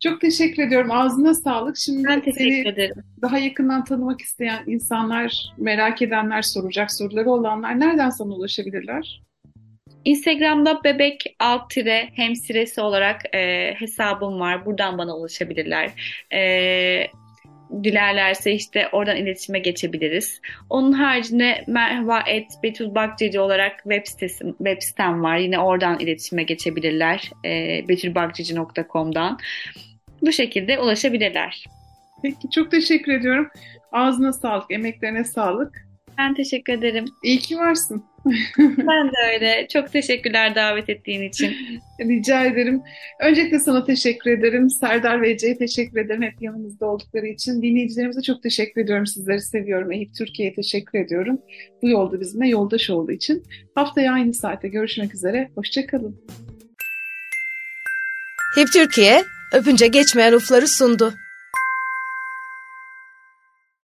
Çok 0.05 0.21
teşekkür 0.21 0.63
ediyorum. 0.63 0.91
Ağzına 0.91 1.33
sağlık. 1.33 1.77
Şimdi 1.77 2.07
ben 2.07 2.21
teşekkür 2.21 2.65
ederim. 2.65 2.95
Daha 3.21 3.37
yakından 3.37 3.83
tanımak 3.83 4.21
isteyen 4.21 4.63
insanlar, 4.67 5.53
merak 5.57 6.01
edenler, 6.01 6.41
soracak 6.41 6.91
soruları 6.91 7.29
olanlar 7.29 7.79
nereden 7.79 8.09
sana 8.09 8.33
ulaşabilirler? 8.33 9.21
Instagram'da 10.05 10.83
bebek 10.83 11.35
alt 11.39 11.69
tire 11.69 12.09
hemsiresi 12.15 12.81
olarak 12.81 13.35
e, 13.35 13.73
hesabım 13.77 14.39
var. 14.39 14.65
Buradan 14.65 14.97
bana 14.97 15.17
ulaşabilirler. 15.17 15.91
E, 16.33 17.07
dilerlerse 17.83 18.53
işte 18.53 18.89
oradan 18.91 19.17
iletişime 19.17 19.59
geçebiliriz. 19.59 20.41
Onun 20.69 20.91
haricinde 20.91 21.63
merhaba 21.67 22.23
et 22.27 22.47
Betül 22.63 22.95
Bakcıcı 22.95 23.41
olarak 23.41 23.83
web 23.83 24.05
sitesi 24.05 24.45
web 24.57 24.81
sitem 24.81 25.23
var. 25.23 25.37
Yine 25.37 25.59
oradan 25.59 25.99
iletişime 25.99 26.43
geçebilirler. 26.43 27.31
E, 27.45 27.83
betülbakcıcı.com'dan. 27.87 29.39
Bu 30.21 30.31
şekilde 30.31 30.79
ulaşabilirler. 30.79 31.65
Peki 32.21 32.49
çok 32.49 32.71
teşekkür 32.71 33.13
ediyorum. 33.13 33.49
Ağzına 33.91 34.33
sağlık, 34.33 34.71
emeklerine 34.71 35.23
sağlık. 35.23 35.85
Ben 36.17 36.33
teşekkür 36.33 36.73
ederim. 36.73 37.05
İyi 37.23 37.39
ki 37.39 37.57
varsın. 37.57 38.03
ben 38.59 39.07
de 39.07 39.33
öyle. 39.33 39.67
Çok 39.73 39.91
teşekkürler 39.91 40.55
davet 40.55 40.89
ettiğin 40.89 41.21
için. 41.21 41.55
Rica 42.01 42.45
ederim. 42.45 42.81
Öncelikle 43.19 43.59
sana 43.59 43.83
teşekkür 43.83 44.31
ederim. 44.31 44.69
Serdar 44.69 45.21
ve 45.21 45.31
Ece'ye 45.31 45.57
teşekkür 45.57 45.99
ederim 45.99 46.21
hep 46.21 46.41
yanımızda 46.41 46.85
oldukları 46.85 47.27
için. 47.27 47.61
Dinleyicilerimize 47.61 48.21
çok 48.21 48.43
teşekkür 48.43 48.81
ediyorum. 48.81 49.07
Sizleri 49.07 49.41
seviyorum. 49.41 49.91
Eyüp 49.91 50.15
Türkiye'ye 50.15 50.53
teşekkür 50.53 50.99
ediyorum. 50.99 51.41
Bu 51.81 51.89
yolda 51.89 52.19
bizimle 52.19 52.47
yoldaş 52.47 52.89
olduğu 52.89 53.11
için. 53.11 53.43
Haftaya 53.75 54.13
aynı 54.13 54.33
saatte 54.33 54.67
görüşmek 54.67 55.13
üzere. 55.13 55.49
Hoşçakalın. 55.55 56.21
Hip 58.57 58.67
Türkiye 58.73 59.34
öpünce 59.55 59.87
geçmeyen 59.87 60.33
ufları 60.33 60.67
sundu. 60.67 61.13